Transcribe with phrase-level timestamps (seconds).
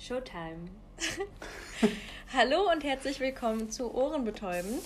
[0.00, 0.70] Showtime.
[2.32, 4.78] Hallo und herzlich willkommen zu Ohrenbetäuben.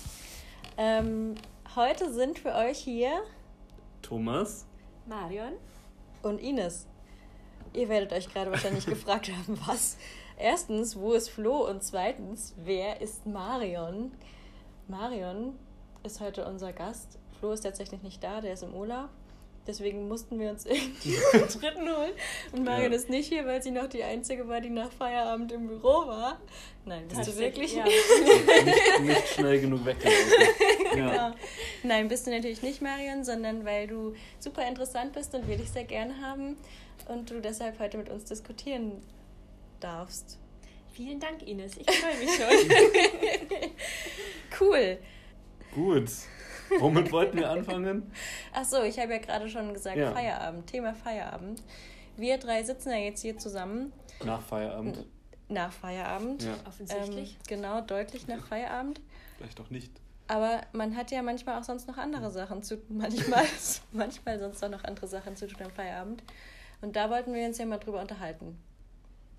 [0.77, 1.37] Ähm,
[1.77, 3.23] heute sind für euch hier
[4.03, 4.67] Thomas,
[5.07, 5.53] Marion
[6.25, 6.89] und Ines.
[7.75, 9.99] Ihr werdet euch gerade wahrscheinlich gefragt haben, was?
[10.37, 11.65] Erstens, wo ist Flo?
[11.71, 14.11] Und zweitens, wer ist Marion?
[14.89, 15.57] Marion
[16.03, 17.21] ist heute unser Gast.
[17.39, 19.11] Flo ist tatsächlich nicht da, der ist im Urlaub.
[19.67, 22.13] Deswegen mussten wir uns irgendwie einen dritten holen.
[22.53, 22.99] Und Marion Ja.
[22.99, 26.39] ist nicht hier, weil sie noch die Einzige war, die nach Feierabend im Büro war.
[26.85, 27.75] Nein, bist du wirklich?
[27.75, 27.85] Ja.
[28.65, 30.33] nicht, nicht schnell genug weggelaufen.
[30.97, 31.29] Ja.
[31.29, 31.37] Genau.
[31.83, 35.69] Nein, bist du natürlich nicht, Marion, sondern weil du super interessant bist und wir dich
[35.71, 36.57] sehr gerne haben
[37.09, 39.03] und du deshalb heute mit uns diskutieren
[39.81, 40.39] darfst.
[40.93, 41.77] Vielen Dank, Ines.
[41.77, 43.71] Ich freue mich schon.
[44.61, 44.99] Cool.
[45.75, 46.09] Gut.
[46.81, 48.11] Womit wollten wir anfangen?
[48.53, 50.13] Ach so, ich habe ja gerade schon gesagt, Ja.
[50.13, 51.63] Feierabend, Thema Feierabend.
[52.17, 53.93] Wir drei sitzen ja jetzt hier zusammen
[54.25, 55.05] Nach Feierabend.
[55.49, 56.43] nach Feierabend.
[56.45, 57.33] Ja, Offensichtlich.
[57.33, 59.01] Ähm, genau, deutlich nach Feierabend.
[59.37, 59.93] vielleicht auch nicht.
[60.27, 63.45] Aber man hat ja manchmal auch sonst noch andere Sachen zu manchmal,
[63.93, 66.23] manchmal sonst auch noch andere Sachen zu tun am Feierabend.
[66.81, 68.59] Und da wollten wir uns ja mal drüber unterhalten.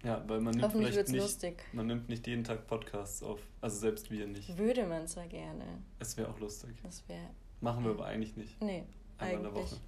[0.05, 1.63] Ja, weil man nimmt Hoffentlich vielleicht nicht, lustig.
[1.73, 3.39] man nimmt nicht jeden Tag Podcasts auf.
[3.59, 4.55] Also selbst wir nicht.
[4.55, 5.65] Würde man zwar gerne.
[5.97, 6.75] Es wäre auch lustig.
[6.83, 7.29] Das wäre.
[7.59, 8.61] Machen wir aber eigentlich nicht.
[8.61, 8.83] Nee,
[9.17, 9.79] Einmal in der eigentlich.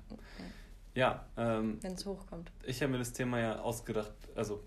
[0.96, 2.52] Ja, ähm, Wenn es hochkommt.
[2.66, 4.14] ich habe mir das Thema ja ausgedacht.
[4.34, 4.64] Also,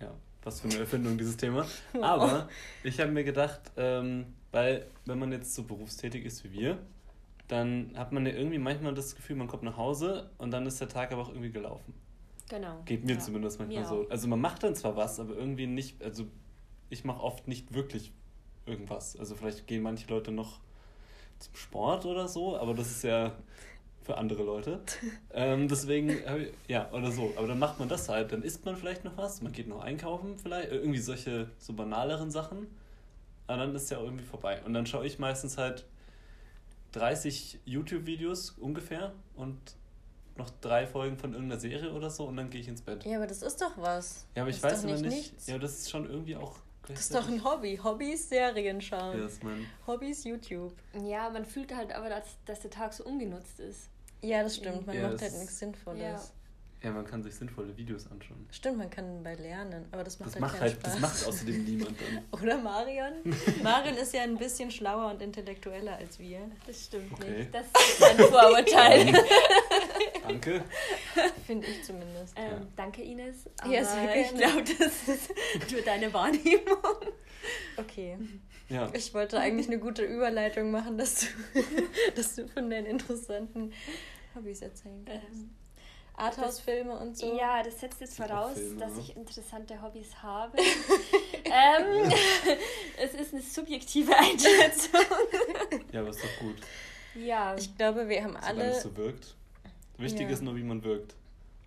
[0.00, 1.64] ja, was für eine Erfindung dieses Thema.
[2.02, 2.48] Aber
[2.82, 6.78] ich habe mir gedacht, ähm, weil wenn man jetzt so berufstätig ist wie wir,
[7.46, 10.80] dann hat man ja irgendwie manchmal das Gefühl, man kommt nach Hause und dann ist
[10.80, 11.94] der Tag aber auch irgendwie gelaufen.
[12.48, 12.80] Genau.
[12.84, 13.18] Geht mir Ja.
[13.18, 14.06] zumindest manchmal Mir so.
[14.08, 16.24] Also man macht dann zwar was, aber irgendwie nicht, also
[16.90, 18.12] ich mache oft nicht wirklich
[18.66, 19.16] irgendwas.
[19.16, 20.60] Also vielleicht gehen manche Leute noch
[21.38, 23.32] zum Sport oder so, aber das ist ja
[24.02, 24.80] für andere Leute.
[25.32, 27.32] ähm, deswegen, ich- ja, oder so.
[27.36, 29.80] Aber dann macht man das halt, dann isst man vielleicht noch was, man geht noch
[29.82, 32.66] einkaufen vielleicht, irgendwie solche so banaleren Sachen.
[33.46, 34.60] Aber dann ist ja irgendwie vorbei.
[34.64, 35.86] Und dann schaue ich meistens halt
[36.92, 39.58] 30 YouTube-Videos ungefähr und
[40.38, 43.04] noch drei Folgen von irgendeiner Serie oder so und dann gehe ich ins Bett.
[43.04, 44.26] Ja, aber das ist doch was.
[44.34, 45.32] Ja, aber ich das weiß doch aber nicht nicht.
[45.32, 45.46] nichts.
[45.46, 46.56] Ja, das ist schon irgendwie auch.
[46.86, 47.78] Das ist doch ein Hobby.
[47.82, 49.18] Hobbys, Serien schauen.
[49.18, 49.66] Ja, das ist mein.
[49.86, 50.72] Hobbys, YouTube.
[51.04, 53.90] Ja, man fühlt halt aber, dass, dass der Tag so ungenutzt ist.
[54.22, 54.86] Ja, das stimmt.
[54.86, 56.00] Man Ja, macht halt nichts Sinnvolles.
[56.02, 56.20] Ja.
[56.80, 58.46] Ja, man kann sich sinnvolle Videos anschauen.
[58.52, 60.92] Stimmt, man kann bei lernen, aber das macht Das halt macht keinen halt, Spaß.
[60.92, 62.24] das macht außerdem niemand dann.
[62.40, 63.12] Oder Marion?
[63.64, 66.48] Marion ist ja ein bisschen schlauer und intellektueller als wir.
[66.68, 67.38] Das stimmt Okay.
[67.38, 67.52] nicht.
[67.52, 69.06] Das ist ein Vorurteil.
[70.28, 70.64] Danke.
[71.46, 72.34] Finde ich zumindest.
[72.36, 72.66] ähm, Ja.
[72.76, 73.48] Danke, Ines.
[73.60, 76.76] Aber Ja, sehr ich glaube, das ist nur deine Wahrnehmung.
[77.76, 78.18] Okay.
[78.68, 78.90] Ja.
[78.92, 81.26] Ich wollte eigentlich eine gute Überleitung machen, dass du,
[82.14, 83.72] dass du von deinen interessanten
[84.34, 85.24] Hobbys erzählen kannst.
[85.42, 85.50] Ähm,
[86.16, 87.38] Arthouse-Filme und so.
[87.38, 89.00] Ja, das setzt jetzt voraus, Filme, dass ne?
[89.00, 90.58] ich interessante Hobbys habe.
[91.44, 92.12] ähm,
[93.00, 95.00] es ist eine subjektive Einschätzung.
[95.92, 96.56] Ja, aber ist doch gut.
[97.14, 98.70] Ja, Ich glaube, wir haben Solange alle.
[98.70, 99.36] es so wirkt.
[99.98, 100.32] Wichtig Ja.
[100.32, 101.14] ist nur, wie man wirkt.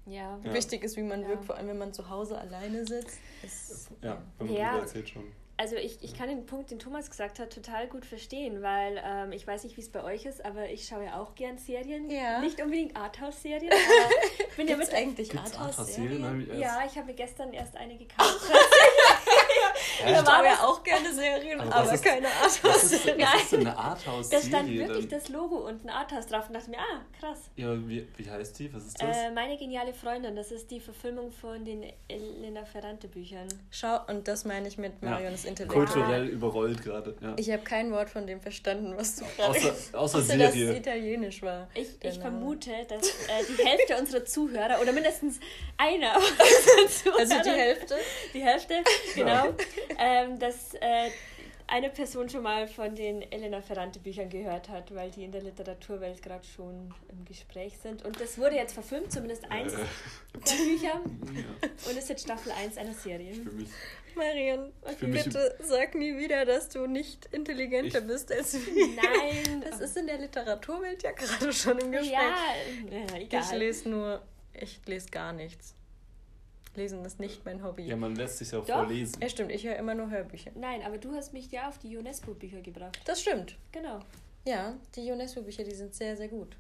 [0.07, 0.39] ja.
[0.43, 0.53] Ja.
[0.53, 1.27] Wichtig ist, wie man Ja.
[1.29, 3.19] wirkt, vor allem wenn man zu Hause alleine sitzt.
[3.43, 4.77] Ist, Ja, wenn man Ja.
[4.79, 5.23] erzählt schon.
[5.57, 9.31] Also ich, ich kann den Punkt, den Thomas gesagt hat, total gut verstehen, weil ähm,
[9.31, 12.09] ich weiß nicht, wie es bei euch ist, aber ich schaue ja auch gern Serien.
[12.09, 12.39] Ja.
[12.39, 14.91] Nicht unbedingt Arthouse-Serien, aber ich bin ja mit...
[14.91, 16.47] eigentlich Arthouse-Serien?
[16.49, 18.41] Erst- Ja, ich habe mir gestern erst eine gekauft.
[19.99, 23.19] Ich schaue ja auch gerne Serien, Aber aber, ist- keine Arthouse-Serien.
[23.21, 24.45] was ist denn eine Da Arthouse-Serie?
[24.47, 25.19] stand wirklich dann?
[25.19, 27.39] das Logo unten Arthouse drauf und dachte mir, ah, krass.
[27.55, 28.73] Ja, wie, wie heißt die?
[28.73, 29.17] Was ist das?
[29.17, 33.47] Äh, meine geniale Freundin, das ist die Verfilmung von den Elena Ferrante Büchern.
[33.69, 35.73] Schau, und das meine ich mit Marion ist Intellekt.
[35.73, 37.15] Kulturell überrollt gerade.
[37.21, 37.33] Ja.
[37.37, 40.53] Ich habe kein Wort von dem verstanden, was du gerade Außer, außer Außer, dass es
[40.53, 40.77] Serie.
[40.77, 41.67] italienisch war.
[41.73, 45.39] Ich, Der ich vermute, dass äh, die Hälfte unserer Zuhörer oder mindestens
[45.77, 47.95] einer unserer Zuhörer, Also die Hälfte?
[48.33, 48.83] die Hälfte,
[49.15, 49.49] genau,
[49.99, 51.09] ähm, dass äh,
[51.67, 55.41] eine Person schon mal von den Elena Ferrante Büchern gehört hat, weil die in der
[55.41, 58.03] Literaturwelt gerade schon im Gespräch sind.
[58.03, 59.77] Und das wurde jetzt verfilmt, zumindest eins Äh,
[60.33, 61.01] der Bücher.
[61.33, 63.33] ja, Und ist jetzt Staffel 1 einer Serie.
[63.35, 63.69] für mich.
[64.15, 68.87] Marion, bitte sag nie wieder, dass du nicht intelligenter Ich- bist als wir.
[68.87, 72.11] Nein, Das ist in der Literaturwelt ja gerade schon im Gespräch.
[72.11, 72.35] ja,
[72.91, 73.43] ja, egal.
[73.45, 74.21] ich lese nur,
[74.53, 75.73] ich lese gar nichts.
[76.75, 77.83] Lesen ist nicht mein Hobby.
[77.83, 78.75] Ja, man lässt sich ja auch Doch.
[78.75, 79.21] vorlesen.
[79.21, 80.51] Ja, stimmt, ich höre immer nur Hörbücher.
[80.55, 82.99] Nein, aber du hast mich ja auf die UNESCO-Bücher gebracht.
[83.05, 83.57] Das stimmt.
[83.71, 83.99] Genau.
[84.45, 86.55] Ja, die UNESCO-Bücher, die sind sehr, sehr gut.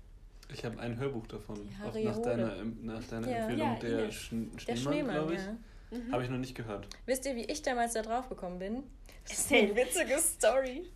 [0.53, 1.55] Ich habe ein Hörbuch davon.
[1.95, 3.37] Die Auch nach deiner, nach deiner Ja.
[3.37, 3.67] Empfehlung.
[3.67, 4.11] Ja, der.
[4.11, 5.39] Schn Der Schneemann, glaube ich.
[5.41, 5.55] ja.
[5.97, 6.11] Mhm.
[6.11, 6.87] Habe ich noch nicht gehört.
[7.05, 8.83] Wisst ihr, wie ich damals da drauf gekommen bin?
[9.27, 10.89] Das ist eine witzige Story.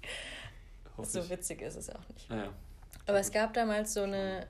[1.03, 2.29] So witzig ist es auch nicht.
[2.29, 2.51] Naja.
[3.05, 4.47] Aber es gab damals so eine,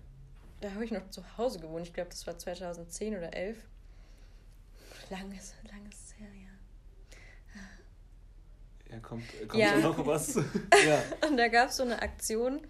[0.62, 3.58] da habe ich noch zu Hause gewohnt, ich glaube, das war 2010 oder 11.
[5.10, 7.62] Langes, langes her, ja.
[8.94, 9.78] Ja, kommt, kommt Ja.
[9.78, 10.36] noch was?
[10.86, 11.04] ja.
[11.28, 12.62] Und da gab es so eine Aktion.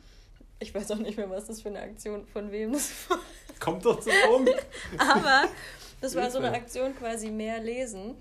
[0.60, 3.20] Ich weiß auch nicht mehr, was das für eine Aktion von wem das war.
[3.60, 4.52] Kommt doch zum Punkt.
[4.98, 5.48] Aber
[6.02, 6.52] das war so eine.
[6.52, 8.16] Aktion quasi mehr lesen.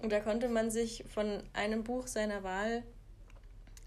[0.00, 2.82] Und da konnte man sich von einem Buch seiner Wahl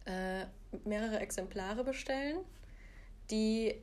[0.05, 0.45] äh,
[0.85, 2.37] mehrere Exemplare bestellen,
[3.31, 3.75] die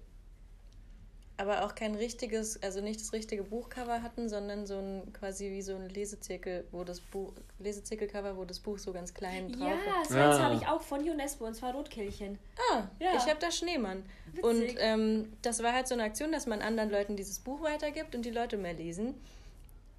[1.41, 5.63] aber auch kein richtiges, also nicht das richtige Buchcover hatten, sondern so ein quasi wie
[5.63, 9.93] so ein Lesezirkel, wo das Buch, Lesezirkelcover, wo das Buch so ganz klein drauf Ja,
[9.93, 10.05] war.
[10.05, 10.43] so eins Ah.
[10.45, 12.39] habe ich auch von UNESCO und zwar Rotkehlchen.
[12.73, 13.15] Ah, Ja.
[13.17, 14.05] ich habe da Schneemann.
[14.33, 14.45] Witzig.
[14.45, 18.15] Und ähm, das war halt so eine Aktion, dass man anderen Leuten dieses Buch weitergibt
[18.15, 19.15] und die Leute mehr lesen.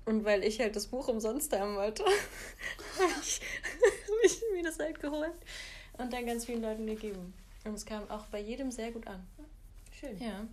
[0.05, 2.03] Und weil ich halt das Buch umsonst haben wollte,
[2.99, 3.41] habe ich,
[3.83, 5.33] hab ich mir das halt geholt
[5.97, 7.33] und dann ganz vielen Leuten gegeben.
[7.63, 9.25] Und es kam auch bei jedem sehr gut an.
[9.99, 10.17] Schön.
[10.19, 10.47] Ja.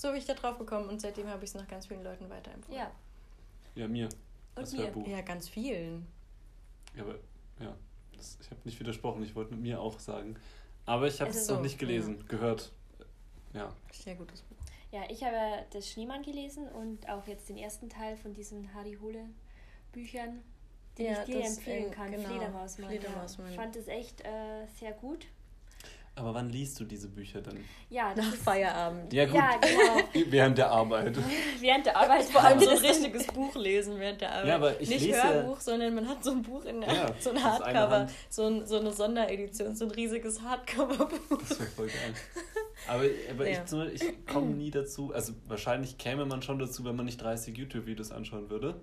[0.00, 2.30] So bin ich da drauf gekommen und seitdem habe ich es noch ganz vielen Leuten
[2.30, 2.80] weiterempfohlen.
[2.80, 2.90] Ja.
[3.74, 4.06] Ja, mir.
[4.06, 4.12] Und
[4.62, 4.84] Das mir.
[4.84, 5.06] Hörbuch.
[5.06, 6.06] Ja, ganz vielen.
[6.96, 7.16] Ja, aber
[7.60, 7.76] ja,
[8.16, 9.22] das, ich habe nicht widersprochen.
[9.22, 10.36] Ich wollte mir auch sagen.
[10.86, 12.72] Aber ich habe Also es so, noch nicht gelesen, gehört.
[13.52, 13.74] Ja.
[13.92, 14.56] Sehr gutes Buch.
[14.90, 18.96] Ja, ich habe das Schneemann gelesen und auch jetzt den ersten Teil von diesen Harry
[19.02, 19.26] Hole
[19.92, 20.42] Büchern,
[20.96, 22.10] den Ja, ich dir das, empfehlen äh, kann.
[22.10, 22.88] genau, Fledermausmann.
[22.88, 23.46] Fledermausmann.
[23.48, 23.52] Ja.
[23.52, 25.26] Ich fand es echt äh, sehr gut.
[26.20, 27.58] Aber wann liest du diese Bücher dann?
[27.88, 29.12] Ja, Nach ist, Feierabend.
[29.12, 29.34] Ja, gut.
[29.36, 30.08] Ja, genau.
[30.30, 31.16] Während der Arbeit.
[31.60, 34.46] während der Arbeit Vor allem so ein richtiges Buch lesen während der Arbeit.
[34.48, 36.92] Ja, aber ich Nicht lese ja- Hörbuch, sondern man hat so ein Buch in der
[36.94, 41.38] Ja, so ein Hardcover, so, ein, so eine Sonderedition, so ein riesiges Hardcover-Buch.
[41.48, 42.14] Das wäre voll geil.
[42.88, 43.64] Aber, aber Ja.
[43.92, 45.12] ich, ich komme nie dazu.
[45.12, 48.80] Also wahrscheinlich käme man schon dazu, wenn man nicht 30 YouTube-Videos anschauen würde.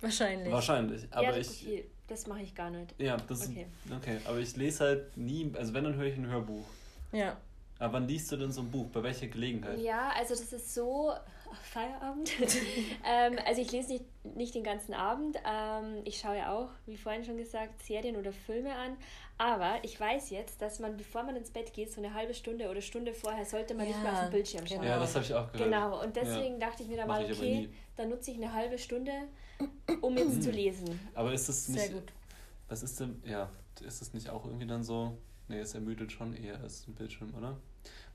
[0.00, 0.50] Wahrscheinlich.
[0.52, 1.02] Wahrscheinlich.
[1.10, 1.66] Aber ja, das, ich.
[1.66, 2.94] okay, das mache ich gar nicht.
[2.98, 3.66] Ja, das Okay.
[3.94, 4.16] okay.
[4.24, 6.64] Aber ich lese halt nie, also wenn, dann höre ich ein Hörbuch.
[7.12, 7.36] Ja.
[7.78, 8.88] Aber wann liest du denn so ein Buch?
[8.88, 9.78] Bei welcher Gelegenheit?
[9.78, 11.12] Ja, also das ist so
[11.62, 12.30] Feierabend.
[13.06, 14.04] ähm, also ich lese nicht,
[14.36, 15.38] nicht den ganzen Abend.
[15.50, 18.98] Ähm, ich schaue ja auch, wie vorhin schon gesagt, Serien oder Filme an.
[19.38, 22.68] Aber ich weiß jetzt, dass man, bevor man ins Bett geht, so eine halbe Stunde
[22.68, 24.80] oder Stunde vorher, sollte man nicht mehr auf Ja, den Bildschirm schauen.
[24.80, 24.90] genau.
[24.90, 25.70] Ja, das habe ich auch gehört.
[25.70, 28.76] Genau, und deswegen dachte ich mir dann Mach mal, okay, dann nutze ich eine halbe
[28.76, 29.12] Stunde,
[30.02, 31.00] um jetzt zu lesen.
[31.14, 31.94] Aber ist es Sehr nicht.
[31.94, 32.12] gut.
[32.68, 33.22] Was ist denn.
[33.24, 33.48] Ja,
[33.80, 35.16] ist es nicht auch irgendwie dann so.
[35.50, 37.56] Nee, es ermüdet schon eher als ein Bildschirm, oder?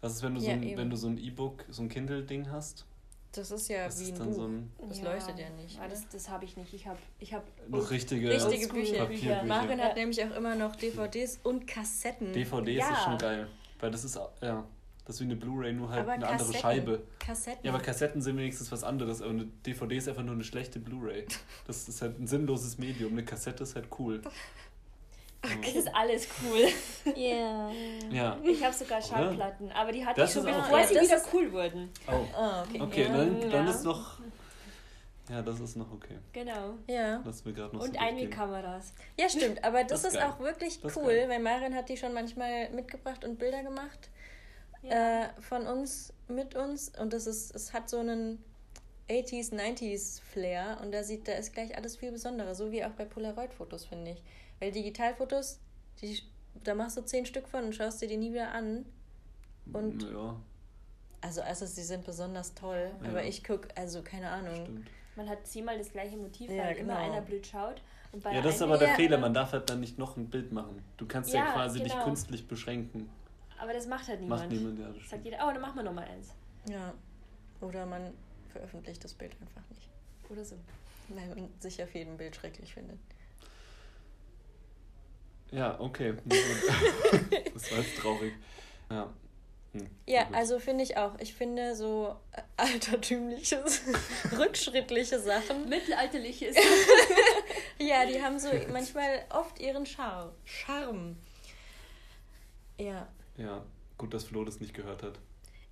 [0.01, 0.77] Was ist, wenn du so Ja, ein, eben.
[0.77, 2.85] wenn du so ein E-Book, so ein Kindle-Ding hast?
[3.33, 4.35] Das ist ja Das wie ist ein dann Buch.
[4.35, 6.73] so ein Das leuchtet ja nicht, Ah, das das habe ich nicht.
[6.73, 8.99] Ich habe ich hab noch richtige, Richtige Bücher.
[8.99, 9.43] Papierbücher.
[9.43, 9.95] Marin hat Ja.
[9.95, 12.31] nämlich auch immer noch DVDs und Kassetten.
[12.31, 12.93] DVDs Ja.
[12.93, 13.47] ist schon geil.
[13.81, 14.63] Weil das ist, ja,
[15.05, 16.45] das ist wie eine Blu-ray, nur halt aber eine Kassetten.
[16.47, 17.03] andere Scheibe.
[17.19, 17.65] Kassetten.
[17.65, 20.79] Ja, aber Kassetten sind wenigstens was anderes, aber eine DVD ist einfach nur eine schlechte
[20.79, 21.25] Blu-ray.
[21.67, 23.11] Das ist halt ein sinnloses Medium.
[23.11, 24.21] Eine Kassette ist halt cool.
[25.63, 26.67] Es ist alles cool.
[27.15, 27.71] Ja.
[28.11, 28.37] Ja.
[28.43, 30.87] Ich habe sogar Schallplatten, aber die hatte Das ich schon, bevor geil.
[30.87, 31.89] sie Das wieder cool wurden.
[32.07, 32.25] Oh.
[32.35, 32.81] Ah, okay.
[32.81, 33.09] Okay, ja.
[33.17, 33.71] dann, dann Ja.
[33.71, 34.19] ist noch.
[35.29, 36.17] Ja, das ist noch okay.
[36.33, 36.75] Genau.
[36.87, 37.21] Ja.
[37.25, 38.29] Lass mir gerade noch Und so.
[38.29, 38.93] Kameras.
[39.19, 39.63] ja, stimmt.
[39.63, 40.29] Aber das, Das ist geil.
[40.31, 41.29] auch wirklich Das cool, geil.
[41.29, 44.09] weil Marin hat die schon manchmal mitgebracht und Bilder gemacht
[44.83, 45.23] Ja.
[45.23, 46.91] äh, von uns, mit uns.
[46.99, 48.43] Und das ist, es hat so einen
[49.09, 50.77] 80s, 90s Flair.
[50.83, 52.53] Und da sieht, da ist gleich alles viel besonderer.
[52.55, 54.23] So wie auch bei Polaroid-Fotos, finde ich.
[54.59, 55.59] Weil Digitalfotos,
[56.01, 56.21] die,
[56.63, 58.85] da machst du zehn Stück von und schaust dir die nie wieder an.
[59.73, 60.35] Und Ja,
[61.21, 62.91] also, also sie sind besonders toll.
[63.03, 63.09] Ja.
[63.09, 64.55] Aber ich gucke, also keine Ahnung.
[64.55, 64.87] stimmt.
[65.15, 67.11] Man hat zehnmal das gleiche Motiv, Ja, weil immer genau.
[67.13, 67.81] einer blöd schaut.
[68.11, 68.95] Und bei Ja, das ist aber der Ja.
[68.95, 69.17] Fehler.
[69.17, 70.83] Man darf halt dann nicht noch ein Bild machen.
[70.97, 72.03] Du kannst ja, Ja, quasi dich genau.
[72.05, 73.09] künstlich beschränken.
[73.57, 74.41] Aber das macht halt niemand.
[74.41, 74.85] Macht niemand, ja.
[74.87, 75.25] Das Sagt stimmt.
[75.25, 76.33] jeder, oh, dann machen wir nochmal eins.
[76.69, 76.93] Ja.
[77.61, 78.13] Oder man
[78.51, 79.89] veröffentlicht das Bild einfach nicht.
[80.29, 80.55] Oder so.
[81.09, 82.99] Weil man sich auf jedem Bild schrecklich findet.
[85.51, 86.13] Ja, okay.
[87.53, 88.33] das war jetzt traurig.
[88.89, 89.13] Ja.
[89.73, 91.17] Hm, Ja, also finde ich auch.
[91.19, 93.63] Ich finde so äh, altertümliche,
[94.37, 95.67] rückschrittliche Sachen.
[95.69, 96.55] Mittelalterliches.
[97.79, 101.17] Ja, die haben so manchmal oft ihren Char Charme.
[102.77, 103.07] Ja.
[103.37, 103.63] Ja,
[103.97, 105.19] gut, dass Flo das nicht gehört hat.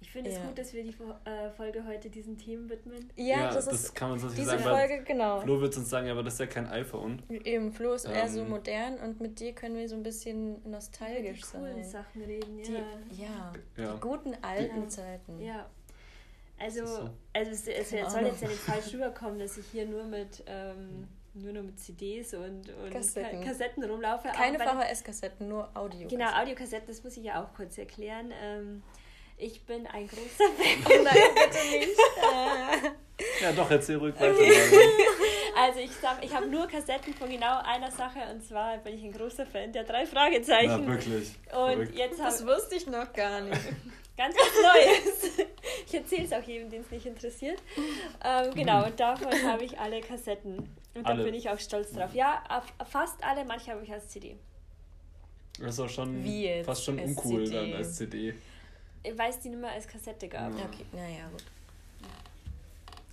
[0.04, 0.44] Ich finde es Ja.
[0.46, 0.90] gut, dass wir die
[1.26, 3.10] äh, Folge heute diesen Themen widmen.
[3.16, 5.40] Ja, das, ist kann man nicht diese sagen, Folge, genau.
[5.40, 7.24] Flo wird uns sagen, ja, aber das ist ja kein iPhone.
[7.30, 8.50] Eben, Flo ist eher so Ähm.
[8.50, 12.04] modern und mit dir können wir so ein bisschen Die nostalgisch coolen sein.
[12.04, 12.80] Sachen reden, Die, ja.
[13.12, 13.94] ja, Ja.
[13.94, 14.88] die guten alten Ja.
[14.90, 15.40] Zeiten.
[15.42, 15.70] Ja.
[16.60, 17.10] Also, Das so.
[17.34, 18.26] also es, es soll Ahnung.
[18.26, 22.34] jetzt ja nicht falsch rüberkommen, dass ich hier nur mit, ähm, nur noch mit CDs
[22.36, 23.40] und, und Kassetten.
[23.42, 24.28] Ka Kassetten rumlaufe.
[24.30, 26.08] Keine VHS-Kassetten, nur Audio.
[26.08, 28.32] Genau, Audiokassetten, das muss ich ja auch kurz erklären.
[28.42, 28.84] Ähm,
[29.38, 31.00] ich bin ein großer Fan.
[31.00, 32.94] Oh nein, bitte nicht.
[33.40, 34.36] Ja, doch, erzähl ruhig weiter.
[35.56, 39.04] Also ich, sag- ich habe nur Kassetten von genau einer Sache und zwar bin ich
[39.04, 40.84] ein großer Fan der drei Fragezeichen.
[40.84, 41.30] Na, wirklich.
[41.46, 41.96] und Verrückt.
[41.96, 43.62] jetzt habe das wusste ich noch gar nicht.
[44.18, 45.48] ganz was Neues.
[45.88, 47.62] Ich erzähle es auch jedem, den es nicht interessiert.
[48.24, 50.58] Ähm, genau, und davon habe ich alle Kassetten.
[50.96, 52.14] Und da bin ich auch stolz drauf.
[52.14, 54.36] Ja, auf, fast alle, manche habe ich als CD.
[55.60, 57.56] Das war schon Wie fast schon uncool CD.
[57.72, 58.34] dann als CD.
[59.16, 60.52] Weil es die nicht mehr als Kassette gab.
[60.58, 60.66] Ja.
[60.66, 61.44] Okay, naja, gut.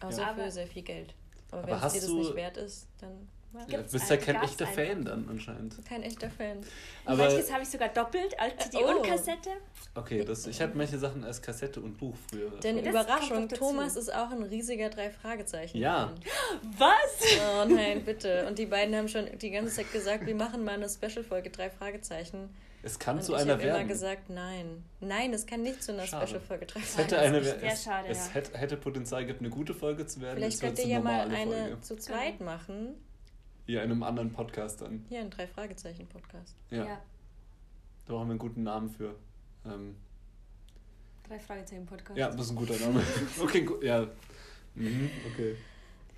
[0.02, 0.34] Außer Ja.
[0.34, 1.14] für Aber- sehr viel Geld.
[1.50, 3.64] Aber, Aber wenn es dir das du- nicht wert ist, dann ja.
[3.78, 4.82] Gibt's bist ja ein- kein echter einfach.
[4.84, 5.84] Fan dann anscheinend.
[5.84, 6.58] kein echter Fan.
[7.04, 8.96] Aber Manches habe ich sogar doppelt als CD Oh.
[8.98, 9.50] und Kassette.
[9.96, 12.50] okay, das, ich hatte manche Sachen als Kassette und Buch früher.
[12.60, 13.48] Denn Überraschung.
[13.48, 15.76] Thomas ist auch ein riesiger Drei-Fragezeichen.
[15.78, 16.12] Ja.
[16.78, 17.40] Was?
[17.58, 18.46] Oh nein, bitte.
[18.46, 21.68] Und die beiden haben schon die ganze Zeit gesagt, wir machen mal eine Special-Folge Drei
[21.70, 22.48] Fragezeichen.
[22.82, 23.88] Es kann Und zu ich einer habe immer werden.
[23.88, 24.84] gesagt, nein.
[25.00, 26.26] Nein, es kann nicht zu einer Schade.
[26.26, 28.34] Special-Folge es hätte, eine, es, schade, es ja.
[28.34, 30.36] hätte, hätte Potenzial gehabt, eine gute Folge zu werden.
[30.38, 31.80] Vielleicht könnt ihr ja mal eine Folge.
[31.82, 32.94] zu zweit machen.
[33.66, 35.04] Hier in einem anderen Podcast dann.
[35.08, 36.56] Hier, ein Drei-Fragezeichen-Podcast.
[36.70, 36.84] Ja.
[36.86, 37.02] Ja.
[38.06, 39.14] Da brauchen wir einen guten Namen für.
[39.66, 39.96] Ähm,
[41.28, 42.18] Drei Fragezeichen Podcast.
[42.18, 43.02] ja, das ist ein guter Name.
[43.40, 43.84] okay, gut.
[43.84, 44.06] Ja.
[44.74, 45.56] Mhm, okay.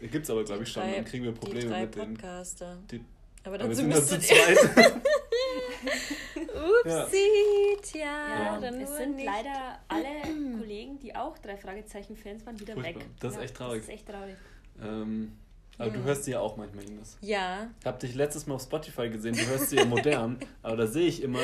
[0.00, 0.83] Gibt's aber, glaube ich, schon.
[0.90, 2.14] Dann kriegen wir Die Probleme drei mit den.
[2.14, 2.78] Podcaster.
[2.90, 3.04] Die,
[3.45, 5.02] Aber aber wir dazu zu müsstet ihr...
[6.62, 9.26] Upsi, tja, Ja, dann es sind nicht.
[9.26, 10.09] leider alle
[10.59, 13.02] Kollegen, die auch drei Fragezeichen-Fans waren, wieder Furchtbar.
[13.02, 13.09] weg.
[13.21, 13.81] Das ist echt traurig.
[13.81, 14.37] Das ist echt traurig.
[14.83, 15.33] ähm,
[15.78, 17.16] aber du hörst sie ja auch manchmal, Ines.
[17.23, 20.76] Ja, Ich habe dich letztes Mal auf Spotify gesehen, du hörst sie ja modern, aber
[20.76, 21.40] da sehe ich immer,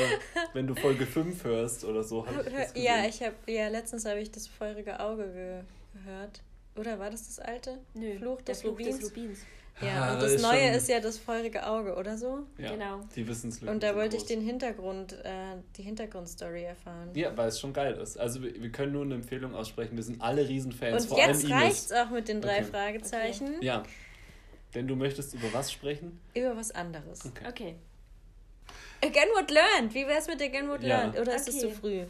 [0.53, 2.45] wenn du Folge 5 hörst oder so, habe
[2.75, 5.61] ich ja, ich habe ja letztens habe ich das feurige Auge ge
[6.03, 6.41] gehört.
[6.77, 7.79] Oder war das das alte?
[7.95, 8.99] Nö, Fluch des Fluch Rubins.
[8.99, 9.39] des Rubins.
[9.81, 12.45] Ja, Ah, und das ist Neue schon- ist ja das feurige Auge, oder so?
[12.57, 12.99] ja, genau.
[13.15, 14.27] Die Wissenslücken Und da wollte ich groß.
[14.29, 17.09] den Hintergrund, äh, die Hintergrundstory erfahren.
[17.13, 18.17] Ja, weil es schon geil ist.
[18.17, 19.95] Also wir, wir können nur eine Empfehlung aussprechen.
[19.95, 21.93] Wir sind alle Riesenfans, Und vor jetzt allem reicht's Ines.
[22.03, 22.65] auch mit den drei Okay.
[22.65, 23.61] Fragezeichen.
[23.61, 23.83] Ja.
[24.75, 26.19] Denn du möchtest über was sprechen?
[26.35, 27.25] Über was anderes.
[27.25, 27.45] Okay.
[27.47, 27.75] Okay.
[29.01, 29.93] Again what learned.
[29.93, 30.97] Wie wär's mit Again what Ja.
[31.03, 31.17] learned?
[31.19, 31.69] Oder ist es Okay.
[31.69, 32.05] zu früh?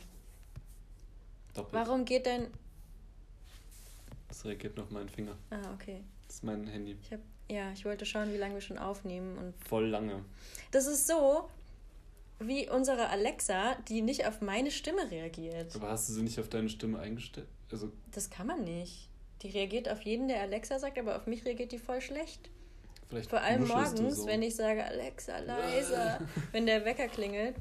[1.53, 1.73] Doppelt.
[1.73, 2.47] Warum geht dein.
[4.27, 5.35] Das reagiert noch mein Finger.
[5.51, 6.01] Ah, okay.
[6.27, 6.97] Das ist mein Handy.
[7.01, 7.19] Ich hab,
[7.50, 9.38] ja, ich wollte schauen, wie lange wir schon aufnehmen.
[9.38, 10.24] Und Voll lange.
[10.72, 11.50] das ist so
[12.39, 15.75] wie unsere Alexa, die nicht auf meine Stimme reagiert.
[15.75, 17.48] Aber hast du sie nicht auf deine Stimme eingestellt?
[17.72, 19.10] Also, Das kann man nicht.
[19.41, 22.50] Die reagiert auf jeden, der Alexa sagt, aber auf mich reagiert die voll schlecht.
[23.10, 24.27] vielleicht Vor allem morgens, so.
[24.27, 26.20] wenn ich sage, Alexa, leiser,
[26.51, 27.56] wenn der Wecker klingelt.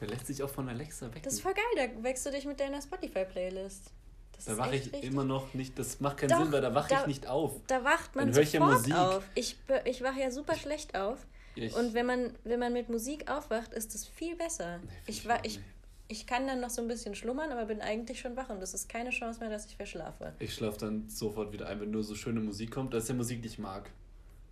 [0.00, 1.22] Wer lässt sich auch von Alexa wecken?
[1.22, 3.92] Das ist voll geil, da wächst du dich mit deiner Spotify-Playlist.
[4.38, 5.78] Das da wache ich richtig- immer noch nicht.
[5.78, 7.60] Das macht keinen Doch, Sinn, weil da wache ich nicht auf.
[7.66, 8.94] Da wacht man Dann ich ja Musik.
[8.94, 9.24] auf.
[9.34, 11.26] Ich, ich wache ja super schlecht auf.
[11.56, 14.78] Ich, Und wenn man, wenn man mit Musik aufwacht, ist es viel besser.
[14.78, 15.60] Nee, ich, ich
[16.06, 18.72] ich, kann dann noch so ein bisschen schlummern, aber bin eigentlich schon wach und es
[18.74, 20.32] ist keine Chance mehr, dass ich verschlafe.
[20.38, 22.94] ich schlafe dann sofort wieder ein, wenn nur so schöne Musik kommt.
[22.94, 23.90] Das ist ja Musik, die ich mag.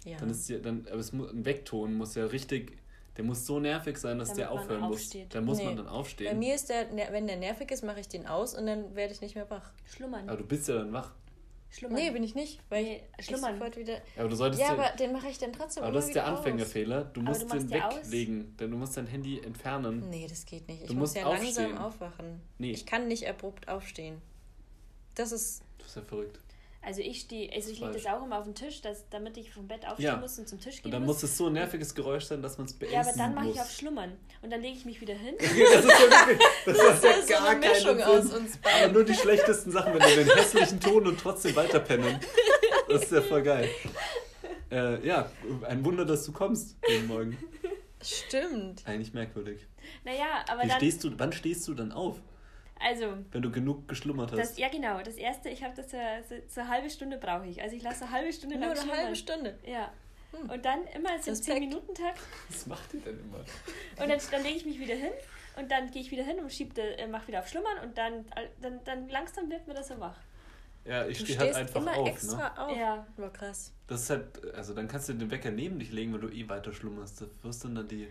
[0.05, 0.19] Ja.
[0.19, 2.76] Dann ist ja, dann, aber es muss, ein Wegton muss ja richtig,
[3.16, 5.11] der muss so nervig sein, dass Damit der man aufhören muss.
[5.30, 5.64] Da muss Nee.
[5.64, 6.38] man dann Bei aufstehen.
[6.38, 9.12] mir ist der, ner- wenn der nervig ist, mache ich den aus und dann werde
[9.14, 9.70] ich nicht mehr wach.
[9.87, 10.28] Schlummern.
[10.28, 11.12] Aber du bist ja dann wach.
[11.68, 11.99] Schlummern.
[11.99, 13.54] Nee, bin ich nicht, weil Nee, ich schlummern.
[13.54, 14.00] sofort wieder.
[14.16, 16.14] Aber du solltest Ja, ja, aber den mache ich dann trotzdem aber immer das ist
[16.14, 16.26] der.
[16.26, 17.04] Anfängerfehler.
[17.06, 17.96] Du musst du den ja aus.
[17.96, 20.08] weglegen, denn du musst dein Handy entfernen.
[20.08, 20.82] Nee, das geht nicht.
[20.82, 21.54] Ich Du muss musst ja aufstehen.
[21.70, 22.40] langsam aufwachen.
[22.58, 22.70] Nee.
[22.70, 24.23] Ich kann nicht abrupt aufstehen.
[25.16, 25.62] Das ist.
[25.78, 26.38] Du bist ja verrückt.
[26.87, 29.52] Also ich stehe, also ich lege das auch immer auf den Tisch, dass, damit ich
[29.52, 30.16] vom Bett aufstehen Ja.
[30.19, 31.16] muss und zum Tisch Und gehen dann muss.
[31.16, 33.47] muss es so ein nerviges Geräusch sein, dass man es beenden ja, aber dann mache
[33.47, 33.55] muss.
[33.57, 34.12] ich auf Schlummern.
[34.40, 35.35] Und dann lege ich mich wieder hin.
[35.40, 38.25] das ist ja wirklich, das, Das macht ja ist so gar eine Mischung keinen aus
[38.28, 38.37] Sinn.
[38.38, 38.93] uns Aber beiden.
[38.93, 42.21] nur die schlechtesten Sachen, wenn du den hässlichen Ton und trotzdem weiterpennen.
[42.88, 43.69] Das ist ja voll geil.
[44.71, 45.28] Äh, ja,
[45.66, 47.37] ein Wunder, dass du kommst jeden Morgen.
[48.02, 48.87] Stimmt.
[48.87, 49.66] Eigentlich merkwürdig.
[50.05, 50.76] Naja, aber Wie dann.
[50.78, 52.21] stehst du, wann stehst du dann auf,
[52.78, 54.38] Also, wenn du genug geschlummert hast?
[54.38, 55.97] das, ja genau, das erste, ich habe das so,
[56.28, 57.62] so, so eine halbe Stunde brauche ich.
[57.62, 58.99] Also ich lasse eine halbe Stunde Nur lang eine schlummern.
[59.04, 59.59] halbe Stunde.
[59.66, 59.90] Ja.
[60.33, 60.50] Hm.
[60.50, 61.59] Und dann immer so Respekt.
[61.59, 62.21] 10-Minuten-Takt.
[62.50, 63.38] Was macht ihr denn immer?
[63.38, 65.12] Und dann, dann lege ich mich wieder hin.
[65.59, 67.78] Und dann gehe ich wieder hin und schieb, äh, mach wieder auf Schlummern.
[67.83, 68.26] Und dann,
[68.61, 70.16] dann, dann langsam wird mir das so wach.
[70.85, 72.09] Ja, ich Du stehe stehst halt einfach immer auf.
[72.09, 72.61] extra Ne?
[72.61, 72.76] auf.
[72.76, 73.06] Ja.
[73.16, 73.73] War krass.
[73.87, 76.47] Das ist halt, also dann kannst du den Wecker neben dich legen, wenn du eh
[76.49, 77.23] weiter schlummerst.
[77.23, 78.06] Da wirst du dann die.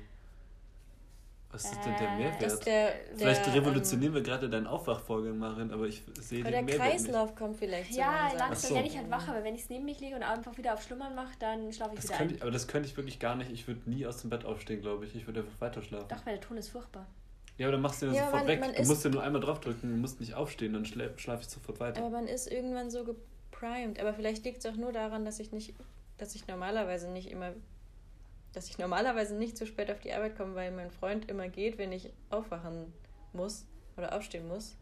[1.56, 2.42] Was ist denn der Äh, Mehrwert?
[2.42, 6.44] Das ist der, Vielleicht der, revolutionieren wir gerade deinen Aufwachvorgang, Marin, aber ich sehe Ähm,
[6.46, 8.70] den aber der Mehrwert Kreislauf kommt vielleicht Ja, langsam.
[8.70, 8.76] so.
[8.76, 9.28] werde ich halt wach.
[9.28, 11.96] Aber wenn ich es neben mich lege und einfach wieder auf Schlummern mache, dann schlafe
[11.96, 12.30] ich Das wieder ein.
[12.36, 13.52] ich, aber das könnte ich wirklich gar nicht.
[13.52, 15.16] Ich würde nie aus dem Bett aufstehen, glaube ich.
[15.16, 16.08] Ich würde einfach weiter schlafen.
[16.10, 17.06] Doch, weil der Ton ist furchtbar.
[17.58, 18.60] Ja, aber dann machst du den Ja, sofort man- weg.
[18.60, 21.48] man Du musst ja nur einmal draufdrücken, du musst nicht aufstehen, dann schlafe schlaf ich
[21.48, 22.02] sofort weiter.
[22.02, 24.00] Aber man ist irgendwann so geprimed.
[24.00, 25.74] Aber vielleicht liegt es auch nur daran, dass ich nicht,
[26.18, 27.52] dass ich normalerweise nicht immer,
[28.56, 31.78] dass ich normalerweise nicht zu spät auf die Arbeit komme, weil mein Freund immer geht,
[31.78, 32.94] wenn ich aufwachen
[33.34, 33.66] muss
[33.98, 34.76] oder aufstehen muss.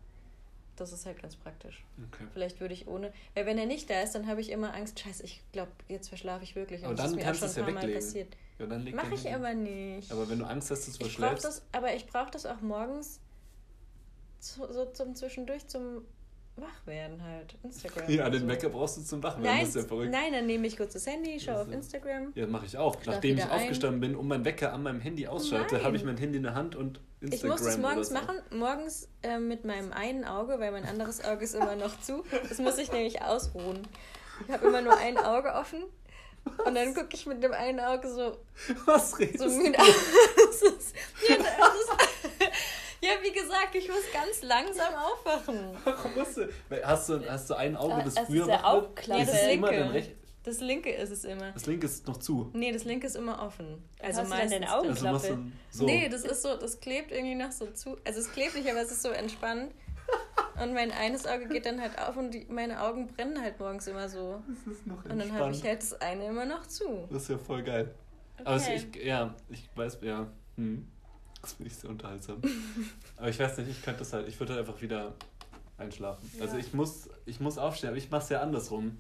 [0.76, 1.84] Das ist halt ganz praktisch.
[2.12, 2.26] Okay.
[2.34, 5.00] Vielleicht würde ich ohne, weil wenn er nicht da ist, dann habe ich immer Angst,
[5.00, 6.82] scheiße, ich glaube, jetzt verschlafe ich wirklich.
[6.82, 7.94] Und Aber das dann kannst du schon es ja weglegen.
[7.96, 8.38] passiert.
[8.60, 9.36] Ja, dann den ich hin.
[9.36, 10.12] aber nicht.
[10.12, 11.46] Aber wenn du Angst hast, dass du verschläfst.
[11.46, 13.20] das, aber ich brauche das auch morgens
[14.40, 16.06] zu, so zum Zwischendurch, zum
[16.56, 17.56] wach werden halt.
[17.64, 18.10] Instagram.
[18.10, 18.48] Ja, den so.
[18.48, 20.12] Wecker brauchst du zum Wachwerden, Nein, das ist ja verrückt.
[20.12, 22.32] nein, dann nehme ich kurz das Handy, schaue auf Instagram.
[22.36, 22.96] Ja, mache ich auch.
[23.06, 23.62] Nachdem ich wieder ein.
[23.62, 26.54] aufgestanden bin und mein Wecker an meinem Handy ausschalte, habe ich mein Handy in der
[26.56, 28.14] Hand und Ich Instagram muss das morgens so.
[28.14, 32.24] machen, morgens äh, mit meinem einen Auge, weil mein anderes Auge ist immer noch zu.
[32.48, 33.88] Das muss ich nämlich ausruhen.
[34.48, 35.84] Ich habe immer nur ein Auge offen
[36.66, 38.38] und dann gucke ich mit dem einen Auge so,
[38.86, 39.52] Was redest so du?
[39.58, 39.88] müde aus.
[40.36, 40.96] Das ist,
[41.30, 42.13] ja, das ist,
[43.04, 45.78] ja, wie gesagt, ich muss ganz langsam aufwachen.
[45.84, 46.50] Warum musst du?
[46.84, 48.84] Hast du, hast du ein Auge, das das früher ist der wach wird?
[48.86, 49.22] Augklappe.
[49.24, 49.84] Ist es Das immer linke.
[49.84, 50.12] dein Recht?
[50.46, 51.52] Das linke ist es immer.
[51.54, 52.50] Das linke ist noch zu.
[52.54, 53.82] Nee, das linke ist immer offen.
[54.02, 54.74] Also hast du dann deine meistens.
[55.06, 55.86] Augen- Also du so.
[55.86, 57.98] Nee, das ist so, das klebt irgendwie noch so zu.
[58.06, 59.72] Also es klebt nicht, aber es ist so entspannt.
[60.62, 63.88] Und mein eines Auge geht dann halt auf und die, meine Augen brennen halt morgens
[63.88, 64.44] immer so.
[64.66, 67.08] das ist noch Und dann habe ich halt das eine immer noch zu.
[67.10, 67.94] Das ist ja voll geil.
[68.44, 68.76] Aber Okay.
[68.94, 70.28] ich, ja, ich weiß, ja.
[70.58, 70.88] Hm.
[71.44, 72.42] Das finde ich sehr unterhaltsam.
[73.18, 75.14] aber ich weiß nicht, ich könnte das halt, ich würde halt einfach wieder
[75.78, 76.32] einschlafen.
[76.38, 76.46] Ja.
[76.46, 78.98] Also ich muss, ich muss aufstehen, aber ich mache es ja andersrum.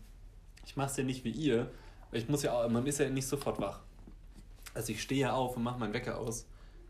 [0.66, 1.72] Ich mache es ja nicht wie ihr.
[2.12, 3.80] weil Ich muss ja auch, man ist ja nicht sofort wach.
[4.74, 6.46] Also ich stehe ja auf und mache meinen Wecker aus.